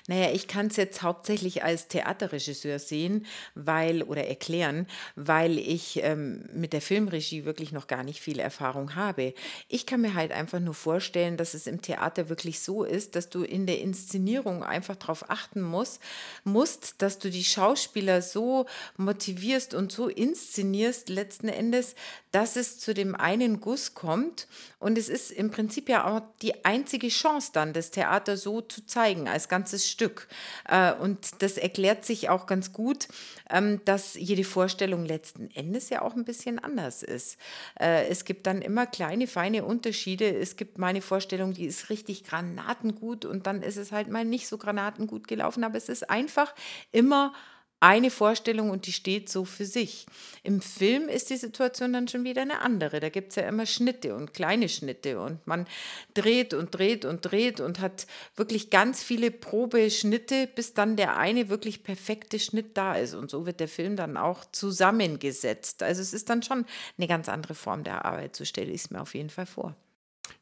Naja, 0.08 0.30
ich 0.32 0.48
kann 0.48 0.66
es 0.68 0.76
jetzt 0.76 1.02
hauptsächlich 1.02 1.64
als 1.64 1.88
Theaterregisseur 1.88 2.78
sehen, 2.78 3.26
weil 3.54 4.02
oder 4.02 4.26
erklären, 4.26 4.86
weil 5.16 5.58
ich 5.58 6.02
ähm, 6.02 6.48
mit 6.52 6.72
der 6.72 6.80
Filmregie 6.80 7.44
wirklich 7.44 7.72
noch 7.72 7.86
gar 7.86 8.02
nicht 8.02 8.20
viel 8.20 8.38
Erfahrung 8.38 8.94
habe. 8.94 9.34
Ich 9.68 9.86
kann 9.86 10.00
mir 10.00 10.14
halt 10.14 10.32
einfach 10.32 10.60
nur 10.60 10.74
vorstellen, 10.74 11.36
dass 11.36 11.54
es 11.54 11.66
im 11.66 11.82
Theater 11.82 12.28
wirklich 12.28 12.60
so 12.60 12.84
ist, 12.84 13.16
dass 13.16 13.28
du 13.28 13.42
in 13.42 13.66
der 13.66 13.80
Inszenierung 13.80 14.62
einfach 14.62 14.96
darauf 14.96 15.30
achten 15.30 15.62
musst, 15.62 16.00
musst, 16.44 17.02
dass 17.02 17.18
du 17.18 17.30
die 17.30 17.44
Schauspieler 17.44 18.22
so 18.22 18.66
motivierst 18.96 19.74
und 19.74 19.92
so 19.92 20.08
inszenierst 20.08 21.08
letzten 21.08 21.48
Endes, 21.48 21.94
dass 22.32 22.56
es 22.56 22.78
zu 22.78 22.94
dem 22.94 23.14
einen 23.14 23.60
Guss 23.60 23.94
kommt. 23.94 24.46
Und 24.78 24.98
es 24.98 25.08
ist 25.08 25.30
im 25.30 25.50
Prinzip 25.50 25.88
ja 25.88 26.06
auch 26.06 26.20
die 26.42 26.64
einzige 26.64 27.08
Chance 27.08 27.50
dann, 27.52 27.72
das 27.72 27.90
Theater 27.90 28.36
so 28.36 28.60
zu 28.60 28.84
zeigen 28.86 29.26
als 29.28 29.48
ganz 29.48 29.65
ganzes 29.66 29.90
Stück. 29.90 30.28
Äh, 30.68 30.92
und 30.92 31.42
das 31.42 31.58
erklärt 31.58 32.04
sich 32.04 32.28
auch 32.28 32.46
ganz 32.46 32.72
gut, 32.72 33.08
ähm, 33.50 33.80
dass 33.84 34.14
jede 34.14 34.44
Vorstellung 34.44 35.04
letzten 35.04 35.50
Endes 35.50 35.88
ja 35.90 36.02
auch 36.02 36.14
ein 36.14 36.24
bisschen 36.24 36.60
anders 36.60 37.02
ist. 37.02 37.36
Äh, 37.80 38.06
es 38.06 38.24
gibt 38.24 38.46
dann 38.46 38.62
immer 38.62 38.86
kleine, 38.86 39.26
feine 39.26 39.64
Unterschiede. 39.64 40.32
Es 40.32 40.54
gibt 40.54 40.78
meine 40.78 41.02
Vorstellung, 41.02 41.52
die 41.52 41.66
ist 41.66 41.90
richtig 41.90 42.22
granatengut 42.22 43.24
und 43.24 43.48
dann 43.48 43.62
ist 43.62 43.76
es 43.76 43.90
halt 43.90 44.08
mal 44.08 44.24
nicht 44.24 44.46
so 44.46 44.56
granatengut 44.56 45.26
gelaufen, 45.26 45.64
aber 45.64 45.76
es 45.76 45.88
ist 45.88 46.08
einfach 46.08 46.54
immer 46.92 47.32
eine 47.80 48.10
Vorstellung 48.10 48.70
und 48.70 48.86
die 48.86 48.92
steht 48.92 49.28
so 49.28 49.44
für 49.44 49.66
sich. 49.66 50.06
Im 50.42 50.62
Film 50.62 51.08
ist 51.08 51.28
die 51.28 51.36
Situation 51.36 51.92
dann 51.92 52.08
schon 52.08 52.24
wieder 52.24 52.42
eine 52.42 52.60
andere. 52.62 53.00
Da 53.00 53.10
gibt 53.10 53.30
es 53.30 53.36
ja 53.36 53.46
immer 53.46 53.66
Schnitte 53.66 54.14
und 54.14 54.32
kleine 54.32 54.68
Schnitte 54.68 55.20
und 55.20 55.46
man 55.46 55.66
dreht 56.14 56.54
und 56.54 56.74
dreht 56.74 57.04
und 57.04 57.20
dreht 57.20 57.60
und 57.60 57.80
hat 57.80 58.06
wirklich 58.34 58.70
ganz 58.70 59.02
viele 59.02 59.30
Probeschnitte, 59.30 60.48
bis 60.54 60.72
dann 60.72 60.96
der 60.96 61.18
eine 61.18 61.50
wirklich 61.50 61.84
perfekte 61.84 62.38
Schnitt 62.38 62.76
da 62.78 62.94
ist. 62.94 63.14
Und 63.14 63.30
so 63.30 63.44
wird 63.44 63.60
der 63.60 63.68
Film 63.68 63.96
dann 63.96 64.16
auch 64.16 64.44
zusammengesetzt. 64.52 65.82
Also 65.82 66.00
es 66.00 66.14
ist 66.14 66.30
dann 66.30 66.42
schon 66.42 66.64
eine 66.96 67.06
ganz 67.06 67.28
andere 67.28 67.54
Form 67.54 67.84
der 67.84 68.06
Arbeit, 68.06 68.36
so 68.36 68.46
stelle 68.46 68.70
ich 68.70 68.82
es 68.82 68.90
mir 68.90 69.02
auf 69.02 69.14
jeden 69.14 69.30
Fall 69.30 69.46
vor. 69.46 69.76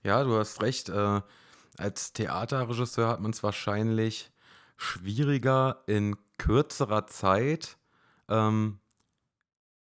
Ja, 0.02 0.22
du 0.22 0.36
hast 0.36 0.62
recht. 0.62 0.88
Äh, 0.88 1.20
als 1.76 2.12
Theaterregisseur 2.12 3.08
hat 3.08 3.20
man 3.20 3.32
es 3.32 3.42
wahrscheinlich 3.42 4.30
schwieriger 4.76 5.82
in 5.86 6.16
kürzerer 6.38 7.06
Zeit 7.06 7.78
ähm, 8.28 8.80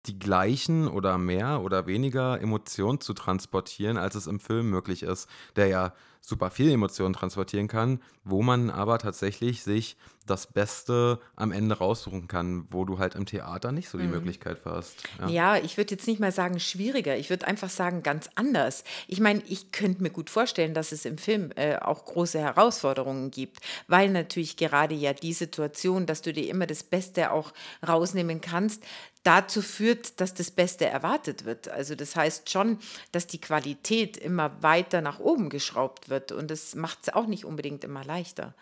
die 0.07 0.19
gleichen 0.19 0.89
oder 0.89 1.19
mehr 1.19 1.63
oder 1.63 1.87
weniger 1.87 2.41
Emotionen 2.41 3.01
zu 3.01 3.13
transportieren, 3.13 3.97
als 3.97 4.15
es 4.15 4.27
im 4.27 4.41
Film 4.41 4.71
möglich 4.71 5.03
ist, 5.03 5.29
der 5.57 5.67
ja 5.67 5.93
super 6.21 6.51
viel 6.51 6.71
Emotionen 6.71 7.15
transportieren 7.15 7.69
kann, 7.69 8.01
wo 8.25 8.43
man 8.43 8.71
aber 8.71 8.99
tatsächlich 8.99 9.63
sich 9.63 9.97
das 10.27 10.47
Beste 10.47 11.19
am 11.35 11.51
Ende 11.51 11.79
raussuchen 11.79 12.29
kann, 12.29 12.67
wo 12.71 12.85
du 12.85 12.99
halt 12.99 13.15
im 13.15 13.27
Theater 13.27 13.73
nicht 13.73 13.89
so 13.89 13.99
die 13.99 14.05
mhm. 14.05 14.13
Möglichkeit 14.13 14.61
hast. 14.65 15.03
Ja, 15.19 15.29
ja 15.29 15.57
ich 15.57 15.77
würde 15.77 15.93
jetzt 15.93 16.07
nicht 16.07 16.21
mal 16.21 16.31
sagen 16.31 16.61
schwieriger, 16.61 17.17
ich 17.17 17.31
würde 17.31 17.47
einfach 17.47 17.71
sagen 17.71 18.03
ganz 18.03 18.29
anders. 18.37 18.85
Ich 19.09 19.19
meine, 19.19 19.43
ich 19.49 19.73
könnte 19.73 20.03
mir 20.03 20.11
gut 20.11 20.31
vorstellen, 20.31 20.75
dass 20.75 20.93
es 20.93 21.05
im 21.05 21.19
Film 21.19 21.51
äh, 21.57 21.77
auch 21.77 22.05
große 22.05 22.39
Herausforderungen 22.39 23.31
gibt, 23.31 23.59
weil 23.89 24.11
natürlich 24.11 24.57
gerade 24.57 24.95
ja 24.95 25.15
die 25.15 25.33
Situation, 25.33 26.07
dass 26.07 26.23
du 26.23 26.33
dir 26.33 26.49
immer 26.49 26.67
das 26.67 26.85
Beste 26.85 27.33
auch 27.33 27.53
rausnehmen 27.87 28.41
kannst, 28.41 28.85
dazu 29.23 29.63
führt, 29.63 30.21
dass 30.21 30.35
das 30.35 30.51
Beste 30.51 30.87
erwartet 30.87 31.45
wird. 31.45 31.69
Also 31.69 31.95
das 31.95 32.17
heißt 32.17 32.51
schon, 32.51 32.79
dass 33.13 33.27
die 33.27 33.41
Qualität 33.41 34.17
immer 34.17 34.63
weiter 34.63 35.01
nach 35.03 35.19
oben 35.19 35.51
geschraubt 35.51 36.09
wird 36.09 36.33
und 36.33 36.51
das 36.51 36.75
macht 36.75 37.01
es 37.03 37.15
auch 37.15 37.27
nicht 37.27 37.45
unbedingt 37.45 37.85
immer 37.85 38.05
leichter. 38.05 38.55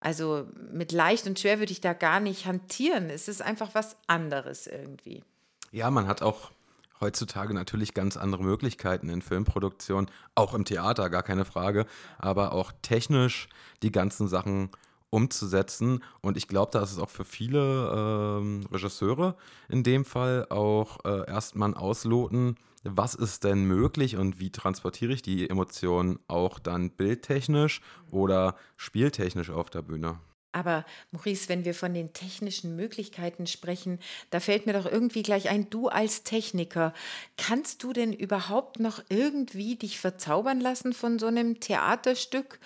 Also 0.00 0.46
mit 0.72 0.92
leicht 0.92 1.26
und 1.26 1.38
schwer 1.38 1.58
würde 1.58 1.72
ich 1.72 1.82
da 1.82 1.92
gar 1.92 2.20
nicht 2.20 2.46
hantieren. 2.46 3.10
Es 3.10 3.28
ist 3.28 3.42
einfach 3.42 3.74
was 3.74 3.96
anderes 4.06 4.66
irgendwie. 4.66 5.22
Ja, 5.72 5.90
man 5.90 6.06
hat 6.06 6.22
auch 6.22 6.50
heutzutage 7.00 7.52
natürlich 7.52 7.92
ganz 7.94 8.16
andere 8.16 8.42
Möglichkeiten 8.42 9.08
in 9.10 9.22
Filmproduktion, 9.22 10.10
auch 10.34 10.54
im 10.54 10.64
Theater, 10.64 11.10
gar 11.10 11.22
keine 11.22 11.44
Frage, 11.44 11.86
aber 12.18 12.52
auch 12.52 12.72
technisch 12.82 13.48
die 13.82 13.92
ganzen 13.92 14.28
Sachen 14.28 14.70
umzusetzen. 15.10 16.02
Und 16.20 16.36
ich 16.36 16.48
glaube, 16.48 16.70
da 16.72 16.82
ist 16.82 16.92
es 16.92 16.98
auch 16.98 17.10
für 17.10 17.24
viele 17.24 18.38
ähm, 18.40 18.66
Regisseure 18.72 19.36
in 19.68 19.82
dem 19.82 20.04
Fall 20.04 20.46
auch 20.48 21.04
äh, 21.04 21.28
erstmal 21.28 21.70
ein 21.70 21.76
Ausloten, 21.76 22.56
was 22.82 23.14
ist 23.14 23.44
denn 23.44 23.64
möglich 23.64 24.16
und 24.16 24.40
wie 24.40 24.50
transportiere 24.50 25.12
ich 25.12 25.22
die 25.22 25.50
Emotionen 25.50 26.18
auch 26.28 26.58
dann 26.58 26.90
bildtechnisch 26.90 27.82
oder 28.10 28.56
spieltechnisch 28.76 29.50
auf 29.50 29.68
der 29.68 29.82
Bühne. 29.82 30.18
Aber 30.52 30.84
Maurice, 31.12 31.48
wenn 31.48 31.64
wir 31.64 31.74
von 31.74 31.94
den 31.94 32.12
technischen 32.12 32.74
Möglichkeiten 32.74 33.46
sprechen, 33.46 34.00
da 34.30 34.40
fällt 34.40 34.66
mir 34.66 34.72
doch 34.72 34.86
irgendwie 34.86 35.22
gleich 35.22 35.48
ein, 35.48 35.70
du 35.70 35.88
als 35.88 36.24
Techniker, 36.24 36.92
kannst 37.36 37.84
du 37.84 37.92
denn 37.92 38.12
überhaupt 38.12 38.80
noch 38.80 39.00
irgendwie 39.08 39.76
dich 39.76 40.00
verzaubern 40.00 40.60
lassen 40.60 40.92
von 40.92 41.20
so 41.20 41.26
einem 41.26 41.60
Theaterstück? 41.60 42.58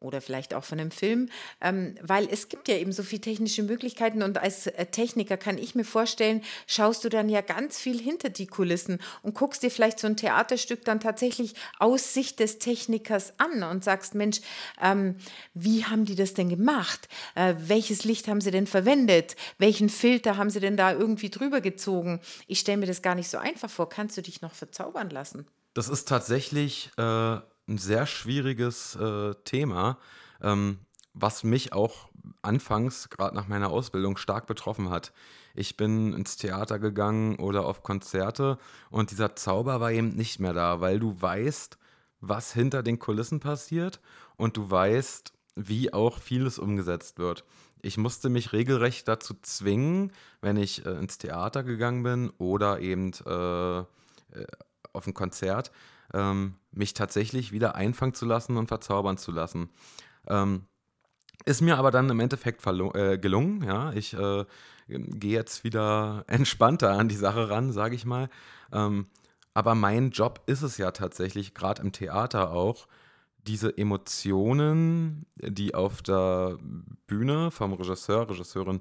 Oder 0.00 0.20
vielleicht 0.20 0.52
auch 0.54 0.64
von 0.64 0.78
einem 0.78 0.90
Film, 0.90 1.28
ähm, 1.60 1.94
weil 2.02 2.28
es 2.30 2.48
gibt 2.48 2.68
ja 2.68 2.76
eben 2.76 2.92
so 2.92 3.02
viele 3.02 3.22
technische 3.22 3.62
Möglichkeiten 3.62 4.22
und 4.22 4.38
als 4.38 4.66
äh, 4.66 4.86
Techniker 4.86 5.36
kann 5.36 5.56
ich 5.56 5.74
mir 5.74 5.84
vorstellen, 5.84 6.42
schaust 6.66 7.04
du 7.04 7.08
dann 7.08 7.28
ja 7.28 7.40
ganz 7.40 7.78
viel 7.78 7.98
hinter 7.98 8.28
die 8.28 8.46
Kulissen 8.46 9.00
und 9.22 9.34
guckst 9.34 9.62
dir 9.62 9.70
vielleicht 9.70 9.98
so 9.98 10.06
ein 10.06 10.16
Theaterstück 10.16 10.84
dann 10.84 11.00
tatsächlich 11.00 11.54
aus 11.78 12.12
Sicht 12.12 12.40
des 12.40 12.58
Technikers 12.58 13.34
an 13.38 13.62
und 13.62 13.84
sagst, 13.84 14.14
Mensch, 14.14 14.40
ähm, 14.82 15.16
wie 15.54 15.84
haben 15.84 16.04
die 16.04 16.14
das 16.14 16.34
denn 16.34 16.50
gemacht? 16.50 17.08
Äh, 17.34 17.54
welches 17.58 18.04
Licht 18.04 18.28
haben 18.28 18.42
sie 18.42 18.50
denn 18.50 18.66
verwendet? 18.66 19.34
Welchen 19.58 19.88
Filter 19.88 20.36
haben 20.36 20.50
sie 20.50 20.60
denn 20.60 20.76
da 20.76 20.92
irgendwie 20.92 21.30
drüber 21.30 21.62
gezogen? 21.62 22.20
Ich 22.46 22.60
stelle 22.60 22.78
mir 22.78 22.86
das 22.86 23.00
gar 23.00 23.14
nicht 23.14 23.28
so 23.28 23.38
einfach 23.38 23.70
vor. 23.70 23.88
Kannst 23.88 24.16
du 24.18 24.22
dich 24.22 24.42
noch 24.42 24.54
verzaubern 24.54 25.08
lassen? 25.08 25.46
Das 25.72 25.88
ist 25.88 26.06
tatsächlich 26.06 26.90
äh 26.98 27.38
ein 27.68 27.78
sehr 27.78 28.06
schwieriges 28.06 28.96
äh, 28.96 29.34
Thema, 29.44 29.98
ähm, 30.40 30.78
was 31.14 31.44
mich 31.44 31.72
auch 31.72 32.10
anfangs, 32.42 33.08
gerade 33.08 33.34
nach 33.34 33.48
meiner 33.48 33.70
Ausbildung, 33.70 34.16
stark 34.16 34.46
betroffen 34.46 34.90
hat. 34.90 35.12
Ich 35.54 35.76
bin 35.76 36.12
ins 36.12 36.36
Theater 36.36 36.78
gegangen 36.78 37.36
oder 37.36 37.64
auf 37.64 37.82
Konzerte 37.82 38.58
und 38.90 39.10
dieser 39.10 39.34
Zauber 39.36 39.80
war 39.80 39.90
eben 39.90 40.10
nicht 40.10 40.38
mehr 40.38 40.52
da, 40.52 40.80
weil 40.80 41.00
du 41.00 41.20
weißt, 41.20 41.78
was 42.20 42.52
hinter 42.52 42.82
den 42.82 42.98
Kulissen 42.98 43.40
passiert 43.40 44.00
und 44.36 44.56
du 44.56 44.70
weißt, 44.70 45.32
wie 45.54 45.92
auch 45.92 46.18
vieles 46.18 46.58
umgesetzt 46.58 47.18
wird. 47.18 47.44
Ich 47.80 47.96
musste 47.96 48.28
mich 48.28 48.52
regelrecht 48.52 49.08
dazu 49.08 49.34
zwingen, 49.42 50.12
wenn 50.40 50.56
ich 50.56 50.84
äh, 50.84 50.90
ins 50.98 51.18
Theater 51.18 51.62
gegangen 51.62 52.02
bin 52.02 52.30
oder 52.38 52.80
eben 52.80 53.12
äh, 53.26 53.78
äh 53.80 53.84
auf 54.92 55.06
ein 55.06 55.12
Konzert, 55.12 55.72
ähm, 56.16 56.54
mich 56.72 56.94
tatsächlich 56.94 57.52
wieder 57.52 57.74
einfangen 57.74 58.14
zu 58.14 58.24
lassen 58.24 58.56
und 58.56 58.68
verzaubern 58.68 59.18
zu 59.18 59.30
lassen. 59.32 59.68
Ähm, 60.26 60.64
ist 61.44 61.60
mir 61.60 61.76
aber 61.76 61.90
dann 61.90 62.08
im 62.10 62.20
Endeffekt 62.20 62.66
äh, 62.66 63.18
gelungen. 63.18 63.62
Ja, 63.62 63.92
ich 63.92 64.14
äh, 64.14 64.44
gehe 64.88 65.32
jetzt 65.32 65.62
wieder 65.62 66.24
entspannter 66.28 66.92
an 66.92 67.08
die 67.08 67.16
Sache 67.16 67.50
ran, 67.50 67.72
sage 67.72 67.94
ich 67.94 68.04
mal. 68.04 68.28
Ähm, 68.72 69.06
aber 69.54 69.74
mein 69.74 70.10
Job 70.10 70.42
ist 70.46 70.62
es 70.62 70.78
ja 70.78 70.90
tatsächlich, 70.90 71.54
gerade 71.54 71.82
im 71.82 71.92
Theater 71.92 72.50
auch, 72.52 72.86
diese 73.46 73.78
Emotionen, 73.78 75.24
die 75.36 75.74
auf 75.74 76.02
der 76.02 76.58
Bühne 77.06 77.50
vom 77.50 77.74
Regisseur, 77.74 78.28
Regisseurin 78.28 78.80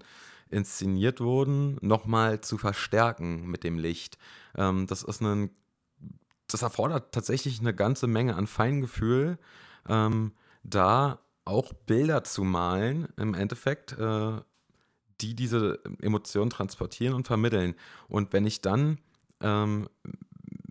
inszeniert 0.50 1.22
wurden, 1.22 1.78
nochmal 1.82 2.42
zu 2.42 2.58
verstärken 2.58 3.46
mit 3.48 3.64
dem 3.64 3.78
Licht. 3.78 4.18
Ähm, 4.56 4.88
das 4.88 5.04
ist 5.04 5.22
ein 5.22 5.52
das 6.48 6.62
erfordert 6.62 7.14
tatsächlich 7.14 7.60
eine 7.60 7.74
ganze 7.74 8.08
Menge 8.08 8.36
an 8.36 8.48
Feingefühl, 8.48 9.38
ähm, 9.88 10.34
da 10.64 11.20
auch 11.44 11.74
Bilder 11.74 12.24
zu 12.24 12.44
malen, 12.44 13.08
im 13.18 13.34
Endeffekt, 13.34 13.98
äh, 13.98 14.42
die 15.22 15.36
diese 15.36 15.80
Emotionen 16.02 16.50
transportieren 16.50 17.14
und 17.14 17.28
vermitteln. 17.28 17.76
Und 18.08 18.34
wenn 18.34 18.46
ich 18.46 18.62
dann 18.62 19.00
ähm, 19.42 19.88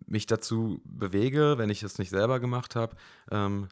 mich 0.07 0.27
dazu 0.27 0.81
bewege, 0.85 1.59
wenn 1.59 1.71
ich 1.71 1.83
es 1.83 1.99
nicht 1.99 2.11
selber 2.11 2.41
gemacht 2.41 2.77
habe, 2.77 2.97
ähm, 3.31 3.69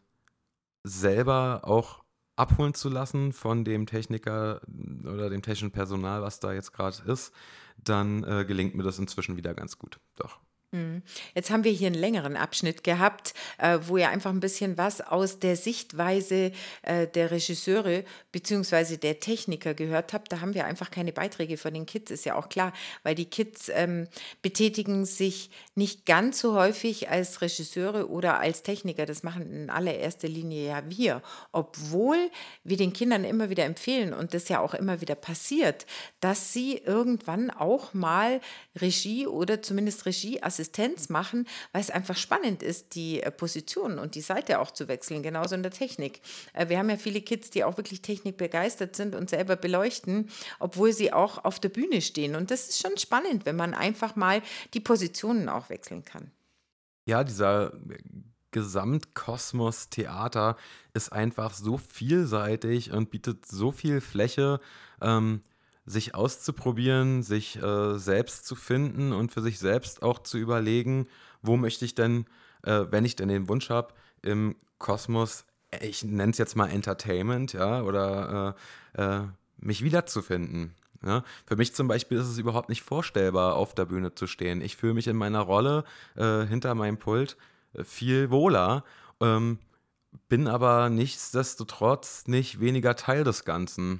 selber 0.83 1.61
auch 1.63 2.03
abholen 2.35 2.73
zu 2.73 2.89
lassen 2.89 3.31
von 3.31 3.63
dem 3.63 3.85
Techniker 3.85 4.61
oder 5.03 5.29
dem 5.29 5.41
technischen 5.41 5.71
Personal, 5.71 6.21
was 6.21 6.39
da 6.39 6.53
jetzt 6.53 6.73
gerade 6.73 6.97
ist, 7.05 7.33
dann 7.77 8.23
äh, 8.23 8.45
gelingt 8.45 8.75
mir 8.75 8.83
das 8.83 8.99
inzwischen 8.99 9.37
wieder 9.37 9.53
ganz 9.53 9.77
gut. 9.77 9.99
Doch. 10.15 10.39
Mhm. 10.73 11.03
Jetzt 11.35 11.51
haben 11.51 11.63
wir 11.63 11.71
hier 11.71 11.87
einen 11.87 11.95
längeren 11.95 12.35
Abschnitt 12.35 12.83
gehabt, 12.83 13.35
äh, 13.59 13.77
wo 13.83 13.97
ihr 13.97 14.09
einfach 14.09 14.31
ein 14.31 14.39
bisschen 14.39 14.75
was 14.77 15.01
aus 15.01 15.37
der 15.37 15.55
Sichtweise 15.55 16.51
äh, 16.81 17.07
der 17.07 17.29
Regisseure 17.29 18.03
bzw. 18.31 18.97
der 18.97 19.19
Techniker 19.19 19.75
gehört 19.75 20.13
habt. 20.13 20.31
Da 20.31 20.41
haben 20.41 20.55
wir 20.55 20.65
einfach 20.65 20.89
keine 20.89 21.13
Beiträge 21.13 21.57
von 21.57 21.75
den 21.75 21.85
Kids, 21.85 22.09
ist 22.09 22.25
ja 22.25 22.35
auch 22.35 22.49
klar, 22.49 22.73
weil 23.03 23.13
die 23.13 23.25
Kids 23.25 23.69
ähm, 23.69 24.07
betätigen 24.41 25.05
sich 25.05 25.51
nicht 25.75 26.07
ganz 26.07 26.39
so 26.39 26.55
häufig 26.55 27.09
als 27.09 27.41
Regisseure 27.41 28.09
oder 28.09 28.39
als 28.39 28.63
Techniker. 28.63 29.05
Das 29.05 29.21
machen 29.21 29.53
in 29.53 29.69
allererster 29.69 30.27
Linie 30.27 30.67
ja 30.69 30.83
wir, 30.87 31.21
obwohl 31.51 32.31
wir 32.63 32.77
den 32.77 32.93
Kindern 32.93 33.25
immer 33.25 33.51
wieder 33.51 33.65
empfehlen 33.65 34.11
und 34.11 34.33
das 34.33 34.49
ja 34.49 34.59
auch 34.59 34.73
immer 34.73 35.01
wieder 35.01 35.15
passiert, 35.15 35.85
dass 36.19 36.51
sie 36.51 36.77
irgendwann 36.77 37.51
auch 37.51 37.93
mal 37.93 38.41
Regie 38.75 39.27
oder 39.27 39.61
zumindest 39.61 40.07
Regieassistenz 40.07 40.62
Assistenz 40.63 41.09
machen, 41.09 41.47
weil 41.71 41.81
es 41.81 41.89
einfach 41.89 42.15
spannend 42.15 42.63
ist, 42.63 42.95
die 42.95 43.21
äh, 43.21 43.31
Position 43.31 43.99
und 43.99 44.15
die 44.15 44.21
Seite 44.21 44.59
auch 44.59 44.71
zu 44.71 44.87
wechseln, 44.87 45.21
genauso 45.21 45.55
in 45.55 45.63
der 45.63 45.71
Technik. 45.71 46.21
Äh, 46.53 46.69
wir 46.69 46.79
haben 46.79 46.89
ja 46.89 46.97
viele 46.97 47.21
Kids, 47.21 47.49
die 47.49 47.63
auch 47.63 47.77
wirklich 47.77 48.01
technikbegeistert 48.01 48.95
sind 48.95 49.15
und 49.15 49.29
selber 49.29 49.55
beleuchten, 49.55 50.29
obwohl 50.59 50.93
sie 50.93 51.11
auch 51.11 51.43
auf 51.43 51.59
der 51.59 51.69
Bühne 51.69 52.01
stehen. 52.01 52.35
Und 52.35 52.49
das 52.49 52.69
ist 52.69 52.81
schon 52.81 52.97
spannend, 52.97 53.45
wenn 53.45 53.55
man 53.55 53.73
einfach 53.73 54.15
mal 54.15 54.41
die 54.73 54.79
Positionen 54.79 55.49
auch 55.49 55.69
wechseln 55.69 56.05
kann. 56.05 56.31
Ja, 57.05 57.23
dieser 57.23 57.73
Gesamtkosmos 58.51 59.89
Theater 59.89 60.55
ist 60.93 61.11
einfach 61.11 61.53
so 61.53 61.77
vielseitig 61.77 62.91
und 62.91 63.11
bietet 63.11 63.45
so 63.45 63.71
viel 63.71 63.99
Fläche. 63.99 64.61
Ähm, 65.01 65.41
sich 65.85 66.15
auszuprobieren, 66.15 67.23
sich 67.23 67.61
äh, 67.61 67.97
selbst 67.97 68.45
zu 68.45 68.55
finden 68.55 69.11
und 69.11 69.31
für 69.31 69.41
sich 69.41 69.59
selbst 69.59 70.01
auch 70.01 70.19
zu 70.19 70.37
überlegen, 70.37 71.07
wo 71.41 71.57
möchte 71.57 71.85
ich 71.85 71.95
denn, 71.95 72.25
äh, 72.63 72.85
wenn 72.89 73.05
ich 73.05 73.15
denn 73.15 73.27
den 73.27 73.49
Wunsch 73.49 73.69
habe, 73.69 73.93
im 74.21 74.55
Kosmos, 74.77 75.45
ich 75.81 76.03
nenne 76.03 76.31
es 76.31 76.37
jetzt 76.37 76.55
mal 76.55 76.69
Entertainment, 76.69 77.53
ja, 77.53 77.81
oder 77.83 78.55
äh, 78.95 79.01
äh, 79.01 79.21
mich 79.57 79.83
wiederzufinden. 79.83 80.75
Ja? 81.05 81.23
Für 81.45 81.55
mich 81.55 81.75
zum 81.75 81.87
Beispiel 81.87 82.17
ist 82.17 82.27
es 82.27 82.37
überhaupt 82.37 82.69
nicht 82.69 82.81
vorstellbar, 82.81 83.55
auf 83.55 83.75
der 83.75 83.85
Bühne 83.85 84.15
zu 84.15 84.27
stehen. 84.27 84.61
Ich 84.61 84.77
fühle 84.77 84.93
mich 84.93 85.07
in 85.07 85.17
meiner 85.17 85.41
Rolle 85.41 85.83
äh, 86.15 86.45
hinter 86.45 86.75
meinem 86.75 86.97
Pult 86.97 87.37
äh, 87.73 87.83
viel 87.83 88.29
wohler. 88.29 88.83
Ähm, 89.19 89.59
bin 90.29 90.47
aber 90.47 90.89
nichtsdestotrotz 90.89 92.27
nicht 92.27 92.59
weniger 92.59 92.95
Teil 92.95 93.23
des 93.23 93.45
Ganzen. 93.45 93.99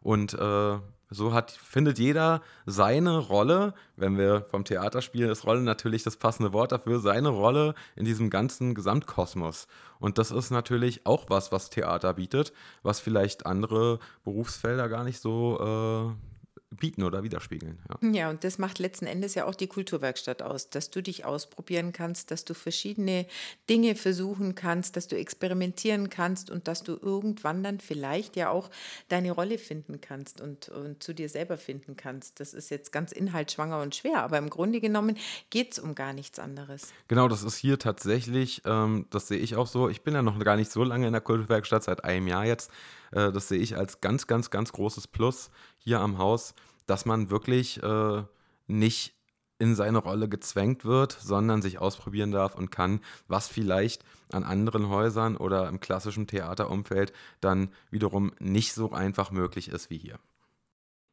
Und 0.00 0.34
äh, 0.34 0.78
so 1.10 1.32
hat, 1.32 1.50
findet 1.50 1.98
jeder 1.98 2.42
seine 2.66 3.18
Rolle, 3.18 3.74
wenn 3.96 4.18
wir 4.18 4.42
vom 4.42 4.64
Theater 4.64 5.02
spielen, 5.02 5.30
ist 5.30 5.46
Rolle 5.46 5.62
natürlich 5.62 6.02
das 6.02 6.16
passende 6.16 6.52
Wort 6.52 6.72
dafür, 6.72 7.00
seine 7.00 7.30
Rolle 7.30 7.74
in 7.96 8.04
diesem 8.04 8.30
ganzen 8.30 8.74
Gesamtkosmos. 8.74 9.66
Und 9.98 10.18
das 10.18 10.30
ist 10.30 10.50
natürlich 10.50 11.06
auch 11.06 11.26
was, 11.28 11.50
was 11.50 11.70
Theater 11.70 12.14
bietet, 12.14 12.52
was 12.82 13.00
vielleicht 13.00 13.46
andere 13.46 13.98
Berufsfelder 14.24 14.88
gar 14.88 15.04
nicht 15.04 15.20
so 15.20 16.14
äh, 16.14 16.37
bieten 16.70 17.02
oder 17.02 17.22
widerspiegeln. 17.22 17.78
Ja. 17.88 18.10
ja, 18.10 18.30
und 18.30 18.44
das 18.44 18.58
macht 18.58 18.78
letzten 18.78 19.06
Endes 19.06 19.34
ja 19.34 19.46
auch 19.46 19.54
die 19.54 19.68
Kulturwerkstatt 19.68 20.42
aus, 20.42 20.68
dass 20.68 20.90
du 20.90 21.02
dich 21.02 21.24
ausprobieren 21.24 21.92
kannst, 21.92 22.30
dass 22.30 22.44
du 22.44 22.52
verschiedene 22.52 23.26
Dinge 23.70 23.94
versuchen 23.94 24.54
kannst, 24.54 24.96
dass 24.96 25.08
du 25.08 25.16
experimentieren 25.16 26.10
kannst 26.10 26.50
und 26.50 26.68
dass 26.68 26.82
du 26.82 26.98
irgendwann 27.00 27.62
dann 27.62 27.80
vielleicht 27.80 28.36
ja 28.36 28.50
auch 28.50 28.70
deine 29.08 29.32
Rolle 29.32 29.56
finden 29.56 30.00
kannst 30.00 30.40
und, 30.40 30.68
und 30.68 31.02
zu 31.02 31.14
dir 31.14 31.28
selber 31.28 31.56
finden 31.56 31.96
kannst. 31.96 32.38
Das 32.38 32.52
ist 32.52 32.70
jetzt 32.70 32.92
ganz 32.92 33.12
inhaltsschwanger 33.12 33.80
und 33.80 33.94
schwer, 33.94 34.22
aber 34.22 34.36
im 34.36 34.50
Grunde 34.50 34.80
genommen 34.80 35.16
geht 35.48 35.72
es 35.72 35.78
um 35.78 35.94
gar 35.94 36.12
nichts 36.12 36.38
anderes. 36.38 36.92
Genau, 37.08 37.28
das 37.28 37.42
ist 37.42 37.56
hier 37.56 37.78
tatsächlich, 37.78 38.62
ähm, 38.66 39.06
das 39.10 39.28
sehe 39.28 39.38
ich 39.38 39.56
auch 39.56 39.66
so. 39.66 39.88
Ich 39.88 40.02
bin 40.02 40.14
ja 40.14 40.22
noch 40.22 40.38
gar 40.40 40.56
nicht 40.56 40.70
so 40.70 40.84
lange 40.84 41.06
in 41.06 41.12
der 41.12 41.22
Kulturwerkstatt, 41.22 41.84
seit 41.84 42.04
einem 42.04 42.26
Jahr 42.26 42.44
jetzt. 42.44 42.70
Äh, 43.12 43.32
das 43.32 43.48
sehe 43.48 43.58
ich 43.58 43.76
als 43.76 44.00
ganz, 44.00 44.26
ganz, 44.26 44.50
ganz 44.50 44.72
großes 44.72 45.08
Plus 45.08 45.50
hier 45.78 46.00
am 46.00 46.18
Haus, 46.18 46.54
dass 46.86 47.06
man 47.06 47.30
wirklich 47.30 47.82
äh, 47.82 48.22
nicht 48.66 49.14
in 49.58 49.74
seine 49.74 49.98
Rolle 49.98 50.28
gezwängt 50.28 50.84
wird, 50.84 51.12
sondern 51.12 51.62
sich 51.62 51.78
ausprobieren 51.78 52.30
darf 52.30 52.54
und 52.54 52.70
kann, 52.70 53.00
was 53.26 53.48
vielleicht 53.48 54.04
an 54.30 54.44
anderen 54.44 54.88
Häusern 54.88 55.36
oder 55.36 55.68
im 55.68 55.80
klassischen 55.80 56.26
Theaterumfeld 56.26 57.12
dann 57.40 57.70
wiederum 57.90 58.32
nicht 58.38 58.72
so 58.72 58.92
einfach 58.92 59.30
möglich 59.30 59.68
ist 59.68 59.90
wie 59.90 59.98
hier. 59.98 60.18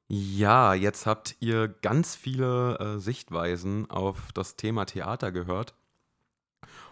Ja, 0.07 0.75
jetzt 0.75 1.07
habt 1.07 1.35
ihr 1.39 1.67
ganz 1.67 2.15
viele 2.15 2.77
äh, 2.77 2.99
Sichtweisen 2.99 3.89
auf 3.89 4.31
das 4.33 4.55
Thema 4.55 4.85
Theater 4.85 5.31
gehört. 5.31 5.73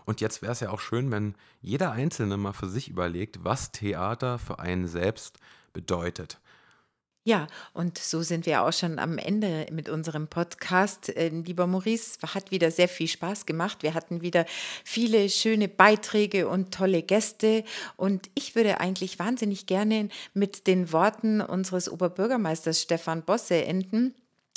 Und 0.05 0.21
jetzt 0.21 0.41
wäre 0.41 0.51
es 0.51 0.59
ja 0.59 0.69
auch 0.69 0.79
schön, 0.79 1.11
wenn 1.11 1.35
jeder 1.61 1.91
Einzelne 1.91 2.37
mal 2.37 2.53
für 2.53 2.69
sich 2.69 2.89
überlegt, 2.89 3.43
was 3.43 3.71
Theater 3.71 4.39
für 4.39 4.59
einen 4.59 4.87
selbst 4.87 5.37
bedeutet. 5.73 6.39
Ja, 7.25 7.47
und 7.71 7.97
so 7.97 8.21
sind 8.21 8.45
wir 8.45 8.63
auch 8.63 8.73
schon 8.73 8.99
am 8.99 9.17
Ende 9.17 9.65
mit 9.71 9.87
unserem 9.87 10.27
Podcast. 10.27 11.07
Äh, 11.07 11.29
lieber 11.29 11.67
Maurice, 11.67 12.17
hat 12.21 12.51
wieder 12.51 12.69
sehr 12.69 12.89
viel 12.89 13.07
Spaß 13.07 13.45
gemacht. 13.45 13.81
Wir 13.81 13.93
hatten 13.93 14.21
wieder 14.21 14.45
viele 14.83 15.29
schöne 15.29 15.69
Beiträge 15.69 16.49
und 16.49 16.73
tolle 16.73 17.01
Gäste. 17.01 17.63
Und 17.95 18.29
ich 18.35 18.55
würde 18.55 18.81
eigentlich 18.81 19.19
wahnsinnig 19.19 19.67
gerne 19.67 20.09
mit 20.33 20.67
den 20.67 20.91
Worten 20.91 21.39
unseres 21.39 21.89
Oberbürgermeisters 21.89 22.81
Stefan 22.81 23.23
Bosse 23.23 23.63
enden. 23.63 24.13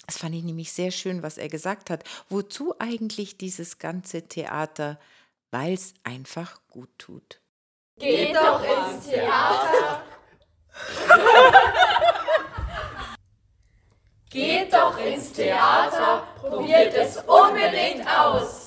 Das 0.06 0.18
fand 0.18 0.34
ich 0.34 0.42
nämlich 0.42 0.72
sehr 0.72 0.90
schön, 0.90 1.22
was 1.22 1.38
er 1.38 1.48
gesagt 1.48 1.88
hat. 1.88 2.02
Wozu 2.28 2.74
eigentlich 2.80 3.38
dieses 3.38 3.78
ganze 3.78 4.22
Theater? 4.22 4.98
Weil 5.50 5.74
es 5.74 5.94
einfach 6.02 6.60
gut 6.68 6.90
tut. 6.98 7.40
Geht 7.98 8.34
doch 8.36 8.62
ins 8.62 9.06
Theater! 9.06 10.02
Geht 14.28 14.72
doch 14.72 14.98
ins 14.98 15.32
Theater, 15.32 16.26
probiert 16.38 16.94
es 16.94 17.16
unbedingt 17.18 18.06
aus. 18.06 18.65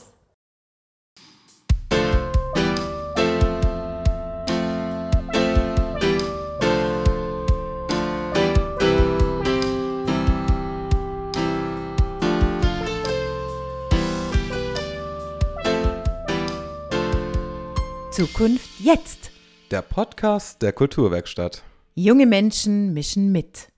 Zukunft 18.20 18.82
jetzt. 18.82 19.32
Der 19.72 19.82
Podcast 19.82 20.62
der 20.62 20.74
Kulturwerkstatt. 20.74 21.64
Junge 21.96 22.26
Menschen 22.26 22.94
mischen 22.94 23.32
mit. 23.32 23.72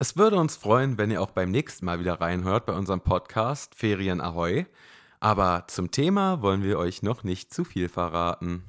Es 0.00 0.16
würde 0.16 0.34
uns 0.34 0.56
freuen, 0.56 0.98
wenn 0.98 1.12
ihr 1.12 1.22
auch 1.22 1.30
beim 1.30 1.52
nächsten 1.52 1.86
Mal 1.86 2.00
wieder 2.00 2.20
reinhört 2.20 2.66
bei 2.66 2.72
unserem 2.72 3.02
Podcast 3.02 3.76
Ferien 3.76 4.20
Ahoi. 4.20 4.66
Aber 5.20 5.66
zum 5.68 5.92
Thema 5.92 6.42
wollen 6.42 6.64
wir 6.64 6.80
euch 6.80 7.04
noch 7.04 7.22
nicht 7.22 7.54
zu 7.54 7.62
viel 7.62 7.88
verraten. 7.88 8.64